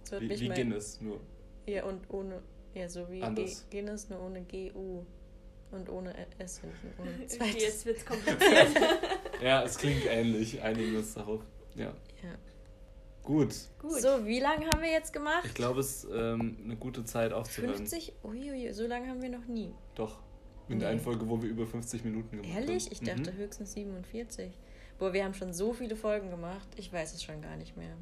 [0.00, 1.20] Das wird Wie, mich wie Guinness, nur.
[1.66, 2.40] Ja, und ohne.
[2.72, 3.46] Ja, so wie G.
[3.70, 5.04] Guinness, nur ohne G-U.
[5.70, 6.94] Und ohne S hinten.
[6.98, 7.62] Ohne Okay, zweites.
[7.62, 8.68] jetzt wird's kompliziert.
[9.42, 10.62] Ja, es klingt ähnlich.
[10.62, 11.42] Einigen wir uns darauf.
[11.74, 11.92] Ja.
[12.22, 12.38] Ja.
[13.24, 13.54] Gut.
[13.80, 14.00] Gut.
[14.00, 15.44] So, wie lange haben wir jetzt gemacht?
[15.46, 17.74] Ich glaube, es ist ähm, eine gute Zeit aufzuhören.
[17.74, 18.12] 50?
[18.22, 19.72] Uiui, so lange haben wir noch nie.
[19.94, 20.18] Doch.
[20.68, 20.92] In der Nee.
[20.92, 22.62] einen Folge, wo wir über 50 Minuten gemacht haben.
[22.62, 22.92] Ehrlich?
[22.92, 23.36] Ich dachte Mhm.
[23.36, 24.52] höchstens 47.
[24.98, 26.68] Boah, wir haben schon so viele Folgen gemacht.
[26.76, 27.96] Ich weiß es schon gar nicht mehr.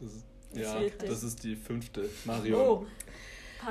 [0.00, 0.24] Das ist,
[0.54, 2.08] Die ja, das ist die fünfte.
[2.24, 2.72] Mario.
[2.72, 2.86] Oh.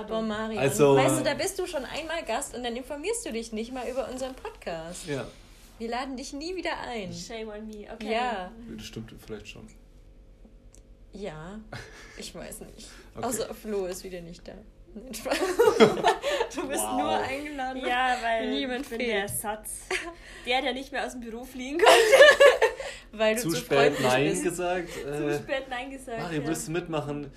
[0.07, 0.57] Boah, Marion.
[0.59, 3.73] Also- weißt du, da bist du schon einmal Gast und dann informierst du dich nicht
[3.73, 5.05] mal über unseren Podcast.
[5.07, 5.27] Ja,
[5.79, 7.11] Wir laden dich nie wieder ein.
[7.11, 8.13] Shame on me, okay.
[8.13, 9.67] Ja, das stimmt vielleicht schon.
[11.13, 11.59] Ja.
[12.17, 12.87] Ich weiß nicht.
[13.13, 13.25] Okay.
[13.27, 14.53] Außer Flo ist wieder nicht da.
[14.93, 15.11] Nein,
[16.55, 16.97] du bist Wow.
[17.01, 17.81] nur eingeladen.
[17.85, 19.11] Ja, weil Niemand ich bin fehlt.
[19.11, 19.79] der Ersatz.
[20.45, 21.91] Der, der nicht mehr aus dem Büro fliegen konnte.
[23.11, 24.43] Weil du Zu zu, spät freundlich Nein bist.
[24.43, 24.89] gesagt.
[24.93, 26.19] Zu Äh, spät Nein gesagt.
[26.19, 26.47] Mario, ja.
[26.47, 27.31] willst du mitmachen?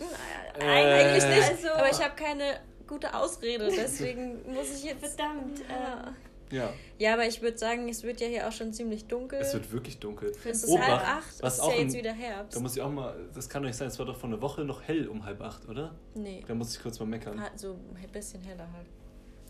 [0.60, 5.00] Äh, Eigentlich nicht, Also, aber ich habe keine gute Ausrede, deswegen muss ich jetzt.
[5.16, 5.58] Verdammt.
[5.68, 6.04] Ja.
[6.06, 6.16] ähm,
[6.50, 9.40] Ja, Ja, aber ich würde sagen, es wird ja hier auch schon ziemlich dunkel.
[9.40, 10.32] es wird wirklich dunkel.
[10.44, 12.56] es ist Obacht, halb acht, was es ist auch ja jetzt ein- wieder Herbst.
[12.56, 14.40] Da muss ich auch mal, das kann doch nicht sein, es war doch vor einer
[14.40, 15.94] Woche noch hell um halb acht, oder?
[16.14, 17.38] nee, Da muss ich kurz mal meckern.
[17.38, 18.86] Ah, so ein bisschen heller halt.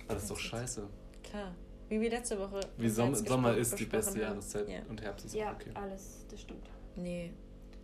[0.07, 0.87] Aber das ist doch scheiße.
[1.23, 1.55] Klar.
[1.89, 2.61] Wie wir letzte Woche.
[2.79, 4.19] Wie Sommer, Sommer ist die beste.
[4.21, 4.79] Jahreszeit Ja.
[4.89, 5.71] und Herbst ist ja, auch okay.
[5.75, 6.67] alles, das stimmt.
[6.97, 7.31] Nee,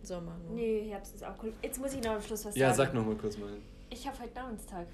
[0.01, 0.55] Sommer nur.
[0.55, 1.53] Nee, Herbst ist auch cool.
[1.61, 2.77] Jetzt muss ich noch am Schluss was Ja, sagen.
[2.89, 3.61] sag noch mal kurz mal hin.
[3.91, 4.87] Ich habe heute Namenstag.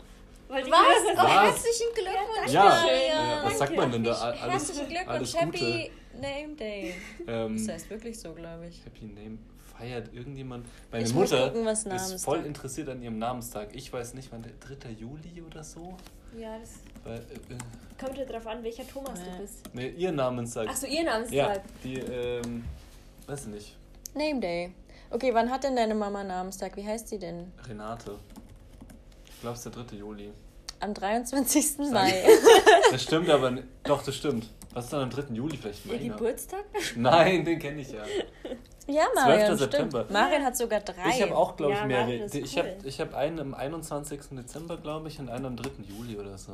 [0.50, 0.64] Was?
[0.66, 3.08] Oh, herzlichen Glückwunsch, Ja, Marion.
[3.10, 4.14] ja, was sagt man denn da?
[4.14, 5.91] Alles, Herzlichen Glückwunsch, alles Happy.
[6.14, 6.95] Name Day.
[7.28, 8.84] Ähm, Das heißt wirklich so, glaube ich.
[8.86, 9.38] Happy Name.
[9.78, 10.66] Feiert irgendjemand?
[10.91, 13.70] Meine Ich Mutter gucken, ist voll interessiert an ihrem Namenstag.
[13.76, 14.89] Ich weiß nicht, wann der 3.
[14.91, 15.95] Juli oder so?
[16.36, 16.72] Ja, das
[17.04, 17.20] Weil, äh,
[17.54, 17.58] äh,
[18.04, 19.26] kommt ja drauf an, welcher Thomas Ja.
[19.36, 19.60] du bist.
[19.74, 20.68] nee, ihr Namenstag.
[20.70, 21.36] Achso, ihr Namenstag.
[21.36, 22.64] Ja, die, ähm,
[23.28, 23.76] weiß ich nicht.
[24.16, 24.72] Name Day.
[25.12, 26.76] Okay, wann hat denn deine Mama Namenstag?
[26.76, 27.52] Wie heißt sie denn?
[27.68, 28.18] Renate.
[29.38, 29.95] Ich glaube, es ist der 3.
[29.97, 30.31] Juli.
[30.79, 31.77] Am 23.
[31.91, 32.13] Mai.
[32.91, 33.67] Das stimmt aber nicht.
[33.83, 34.47] Doch, das stimmt.
[34.73, 35.33] Was ist dann am 3.
[35.33, 35.85] Juli vielleicht?
[35.85, 35.97] Ihr?
[36.09, 36.65] Geburtstag?
[36.95, 38.03] Nein, den kenne ich ja.
[38.89, 39.59] Ja, Marion, 12.
[39.59, 39.99] September.
[40.05, 40.11] stimmt.
[40.11, 41.09] Marion hat sogar drei.
[41.09, 42.13] Ich habe auch, glaube ich, Ja, mehrere.
[42.25, 42.63] Ich cool.
[42.63, 44.21] habe ich hab einen am 21.
[44.31, 45.69] Dezember, glaube ich, und einen am 3.
[45.89, 46.53] Juli oder so.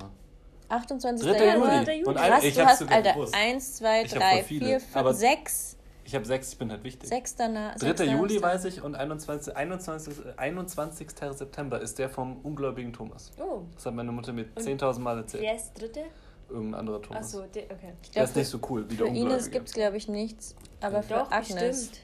[0.69, 1.29] 28.
[1.31, 1.45] 3.
[1.45, 1.79] Januar.
[1.81, 1.91] Juli.
[1.91, 2.03] Juli.
[2.05, 3.35] Und ein, Krass, ich du hast, sogar Alter, gewusst.
[3.35, 5.77] 1, 2, Ich hab 3, voll viele, 4, 5, aber- 6.
[6.05, 7.07] Ich habe sechs, ich bin halt wichtig.
[7.09, 7.75] 6 danach.
[7.75, 8.05] 3.
[8.05, 9.55] Juli weiß ich und 21.
[9.55, 10.15] 21.
[10.37, 11.09] 21.
[11.31, 13.31] September ist der vom ungläubigen Thomas.
[13.39, 15.43] Oh, Das hat meine Mutter mir Und 10.000 Mal erzählt.
[15.43, 16.01] wer ist dritte?
[16.49, 17.33] Irgendein anderer Thomas.
[17.33, 17.61] Achso, okay.
[17.61, 19.49] Ich der glaub, ist nicht so cool wie Für der Ines Ungläubige.
[19.51, 20.55] gibt es, glaube ich, nichts.
[20.81, 21.53] Aber für Doch, Agnes.
[21.55, 21.99] bestimmt.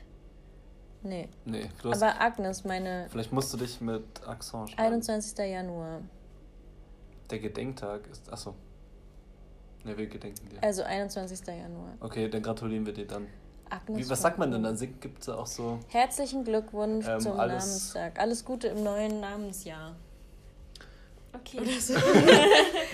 [1.01, 1.29] Nee.
[1.45, 4.93] Nee, du hast, Aber Agnes, meine vielleicht musst du dich mit Accent schreiben.
[4.93, 5.37] 21.
[5.39, 6.01] Januar.
[7.29, 8.31] Der Gedenktag ist.
[8.31, 8.55] Achso.
[9.83, 10.61] Ne, wir gedenken dir.
[10.63, 11.45] Also 21.
[11.47, 11.93] Januar.
[11.99, 13.27] Okay, dann gratulieren wir dir dann.
[13.69, 14.05] Agnes.
[14.05, 14.77] Wie, was sagt man denn dann?
[14.77, 15.79] Gibt es auch so.
[15.89, 18.19] Herzlichen Glückwunsch Ähm, zum alles- Namenstag.
[18.19, 19.95] Alles Gute im neuen Namensjahr.
[21.33, 21.59] Okay.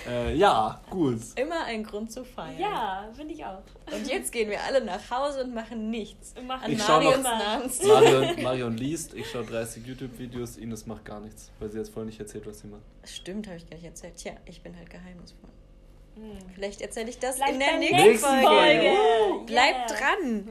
[0.07, 1.19] Äh, ja, gut.
[1.35, 2.59] Immer ein Grund zu feiern.
[2.59, 3.63] Ja, finde ich auch.
[3.91, 6.35] Und jetzt gehen wir alle nach Hause und machen nichts.
[6.35, 7.87] Wir machen Ich Marions Namenstag.
[7.87, 12.05] Marion, Marion liest, ich schaue 30 YouTube-Videos, Ines macht gar nichts, weil sie jetzt vorhin
[12.09, 12.83] nicht erzählt, was sie macht.
[13.03, 14.15] Stimmt, habe ich gar nicht erzählt.
[14.17, 15.49] Tja, ich bin halt geheimnisvoll.
[16.15, 16.37] Hm.
[16.53, 18.45] Vielleicht erzähle ich das Vielleicht in der nächsten, nächsten Folge.
[18.47, 19.45] Folge.
[19.45, 19.99] Bleibt Yeah.
[19.99, 20.49] dran.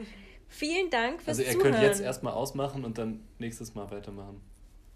[0.48, 1.72] Vielen Dank fürs Also ihr Zuhören.
[1.72, 4.40] könnt jetzt erstmal ausmachen und dann nächstes Mal weitermachen.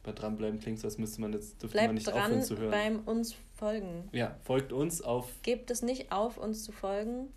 [0.04, 2.56] Bei dranbleiben klingt so, als müsste man jetzt, dürfte man Bleibt nicht aufhören dran zu
[2.58, 2.70] hören.
[2.70, 4.08] beim uns folgen.
[4.12, 7.28] Ja, folgt uns auf, Gebt es nicht auf, uns zu folgen.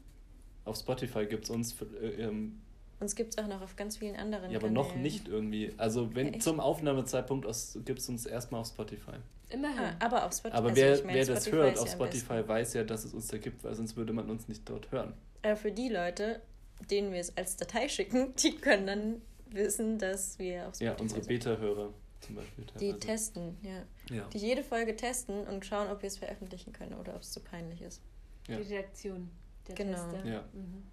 [0.66, 2.62] auf Spotify gibt es uns, äh, ähm,
[3.00, 5.02] Uns gibt es auch noch auf ganz vielen anderen ja, aber noch Kanälen.
[5.02, 5.74] nicht irgendwie.
[5.78, 7.48] Also wenn Ja, zum Aufnahmezeitpunkt
[7.84, 9.14] gibt es uns erstmal auf Spotify.
[9.52, 9.80] Immerhin.
[9.80, 10.58] Ah, aber auf Spotify.
[10.58, 13.04] Aber also wer, ich meine, wer das Spotify hört auf ja Spotify, weiß ja, dass
[13.06, 15.14] es uns da gibt, weil sonst würde man uns nicht dort hören.
[15.42, 15.48] besten.
[15.48, 16.42] Äh, für die Leute,
[16.90, 20.96] denen wir es als Datei schicken, die können dann wissen, dass wir auf Spotify Ja,
[21.00, 21.22] unsere.
[21.22, 22.66] Beta-Hörer zum Beispiel.
[22.66, 23.00] Die teilweise.
[23.00, 24.16] testen, ja.
[24.16, 24.28] Ja.
[24.30, 27.40] Die jede Folge testen und schauen, ob wir es veröffentlichen können oder ob es zu
[27.40, 28.02] peinlich ist.
[28.48, 28.58] Ja.
[28.58, 29.30] Die Reaktion
[29.68, 29.94] der Genau.
[30.12, 30.26] Tester.
[30.26, 30.44] Ja.
[30.54, 30.84] Mhm.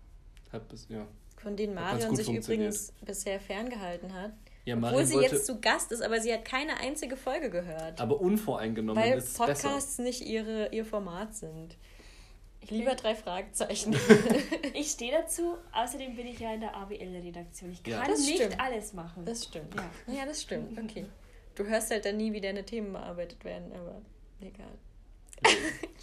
[0.53, 1.07] Hat bis, ja.
[1.37, 4.33] Von denen Marion sich übrigens bisher ferngehalten hat.
[4.69, 8.01] Ja, Obwohl sie wollte, jetzt zu Gast ist, aber sie hat keine einzige Folge gehört.
[8.01, 9.69] aber unvoreingenommen weil ist es besser.
[9.69, 11.77] Podcasts nicht ihre, ihr Format sind.
[12.61, 13.97] Ich, Lieber drei Fragezeichen.
[14.75, 17.71] ich stehe dazu, außerdem bin ich ja in der AWL-Redaktion.
[17.73, 18.01] Ich Ja.
[18.01, 18.61] kann Das nicht stimmt.
[18.61, 19.25] alles machen.
[19.25, 19.75] Das stimmt.
[19.75, 20.15] Ja.
[20.15, 20.79] Ja, das stimmt.
[20.79, 21.07] Okay.
[21.55, 24.03] Du hörst halt dann nie, wie deine Themen bearbeitet werden, aber
[24.41, 24.67] egal.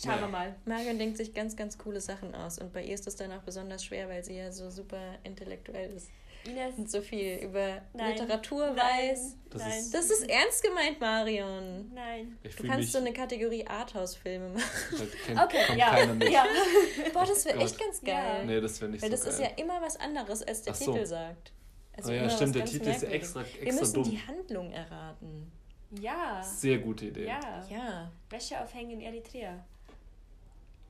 [0.02, 0.28] Schauen wir Ja.
[0.28, 0.56] mal.
[0.66, 3.42] Marion denkt sich ganz, ganz coole Sachen aus und bei ihr ist das dann auch
[3.44, 6.10] besonders schwer, weil sie ja so super intellektuell ist
[6.48, 8.12] Ines, und so viel über Nein.
[8.14, 9.36] Literatur nein, weiß.
[9.50, 9.80] Das nein.
[9.80, 11.92] ist- Das ist ernst gemeint, Marion.
[11.94, 12.38] Nein.
[12.44, 14.64] Ich Du kannst so eine Kategorie Arthouse-Filme machen.
[15.00, 16.00] halt, kennt, Okay, ja.
[16.30, 16.46] ja.
[17.14, 17.66] Boah, das wäre Gott.
[17.68, 18.22] echt ganz Ja.
[18.22, 18.46] geil.
[18.46, 19.52] Nee, das wäre nicht Weil so das ist geil.
[19.58, 20.92] ja immer was anderes, als der so.
[20.94, 21.52] Titel sagt.
[21.98, 23.36] Also Oh ja, stimmt, der Titel ist ja Merkwürdiges.
[23.36, 24.04] extra, Wir extra müssen dumm.
[24.12, 25.52] die Handlung erraten.
[26.02, 26.44] Ja.
[26.44, 27.28] Sehr gute Idee.
[27.28, 27.40] Ja.
[27.70, 28.12] Ja.
[28.30, 29.64] Wäsche aufhängen in Eritrea.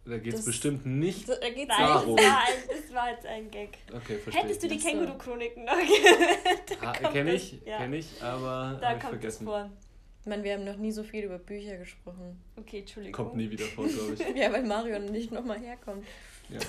[0.08, 1.26] Da geht es bestimmt nicht.
[1.26, 2.16] So, da geht's Nein, Darum.
[2.16, 3.70] das war, ein, das war jetzt ein Gag.
[3.92, 4.44] Okay, verstehe.
[4.44, 4.78] Hättest du die.
[4.78, 6.78] Känguru-Chroniken noch gehört?
[6.82, 7.78] Ah, Kenne ich, ja.
[7.78, 9.46] kenn ich, aber Da ich kommt es vergessen.
[9.46, 9.70] vor.
[10.28, 12.40] Mann, wir haben noch nie so viel über Bücher gesprochen.
[12.56, 13.14] Okay, Entschuldigung.
[13.26, 14.20] Kommt nie wieder vor, glaube ich.
[14.36, 16.06] Ja, weil Marion nicht nochmal herkommt.
[16.50, 16.60] Ja.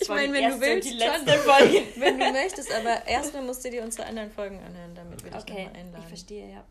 [0.00, 1.82] Ich meine, wenn du willst, die schon, letzte Folge.
[1.96, 5.40] wenn du möchtest, aber erstmal musst du dir unsere anderen Folgen anhören, damit wir dich
[5.40, 6.06] Okay, nochmal ich einladen.
[6.08, 6.64] verstehe, ja.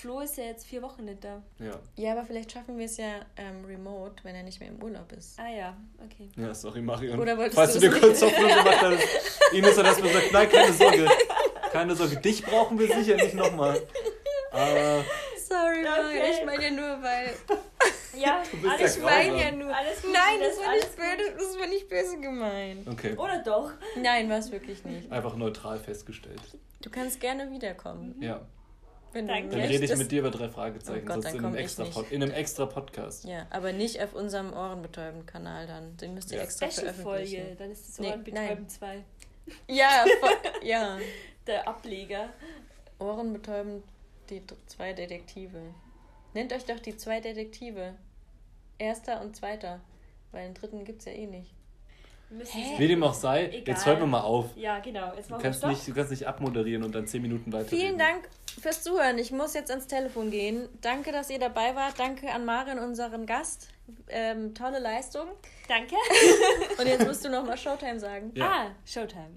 [0.00, 1.42] Flo ist ja jetzt vier Wochen nicht da.
[1.58, 1.78] Ja.
[1.96, 5.12] Ja, aber vielleicht schaffen wir es ja ähm, remote, wenn er nicht mehr im Urlaub
[5.12, 5.38] ist.
[5.38, 6.28] Ah ja, okay.
[6.36, 7.18] Ja, sorry, Marion.
[7.18, 8.22] Oder wolltest Falls du dir kurz?
[8.22, 11.08] Hoffnung gemacht hast, Ines hat erstmal gesagt, nein, keine Sorge.
[11.72, 13.80] Keine Sorge, dich brauchen wir sicher nicht nochmal.
[14.52, 15.04] Aber
[15.48, 16.32] Sorry, Mario, Okay.
[16.38, 17.34] ich meine ja nur, weil.
[18.18, 19.74] Ja, alles Ich meine ja nur.
[19.74, 22.88] Alles gut, Nein, das das war, alles nicht böse, das war nicht böse gemeint.
[22.88, 23.72] okay, Oder doch?
[24.00, 25.10] Nein, war es wirklich nicht.
[25.12, 26.40] einfach neutral festgestellt.
[26.82, 28.16] Du kannst gerne wiederkommen.
[28.20, 28.40] Ja,
[29.12, 29.56] Wenn Danke.
[29.56, 31.60] dann rede ich mit dir über drei Fragezeichen, Oh Gott, sonst dann in einem, ich
[31.62, 31.94] extra nicht.
[31.94, 33.24] Pod, in einem extra Podcast.
[33.24, 35.96] Ja, aber nicht auf unserem ohrenbetäubenden Kanal dann.
[35.96, 36.44] Den müsst ihr Ja.
[36.44, 37.56] extra Special-Folge, veröffentlichen.
[37.58, 39.04] dann ist das Nee, Ohrenbetäuben 2.
[39.68, 40.04] Ja,
[40.62, 40.98] ja.
[41.46, 42.28] Der Ableger.
[42.98, 43.82] Ohrenbetäubend
[44.28, 45.58] die zwei Detektive.
[46.34, 47.94] Nennt euch doch die zwei Detektive.
[48.78, 49.80] Erster und zweiter.
[50.30, 51.52] Weil den dritten gibt's ja eh nicht.
[52.32, 52.74] Wir Hä?
[52.78, 53.74] Wie dem auch sei, Egal.
[53.74, 54.56] jetzt hört man mal auf.
[54.56, 55.12] Ja, genau.
[55.16, 57.66] Jetzt Du wir kannst, nicht, du kannst nicht abmoderieren und dann zehn Minuten weiter.
[57.68, 58.28] Vielen Dank
[58.60, 59.18] fürs Zuhören.
[59.18, 60.68] Ich muss jetzt ans Telefon gehen.
[60.80, 61.98] Danke, dass ihr dabei wart.
[61.98, 63.68] Danke an Marion, unseren Gast.
[64.08, 65.28] Ähm, tolle Leistung.
[65.68, 65.96] Danke.
[66.78, 68.32] Und jetzt musst du nochmal Showtime sagen.
[68.34, 68.46] Ja.
[68.46, 69.30] Ah, Showtime.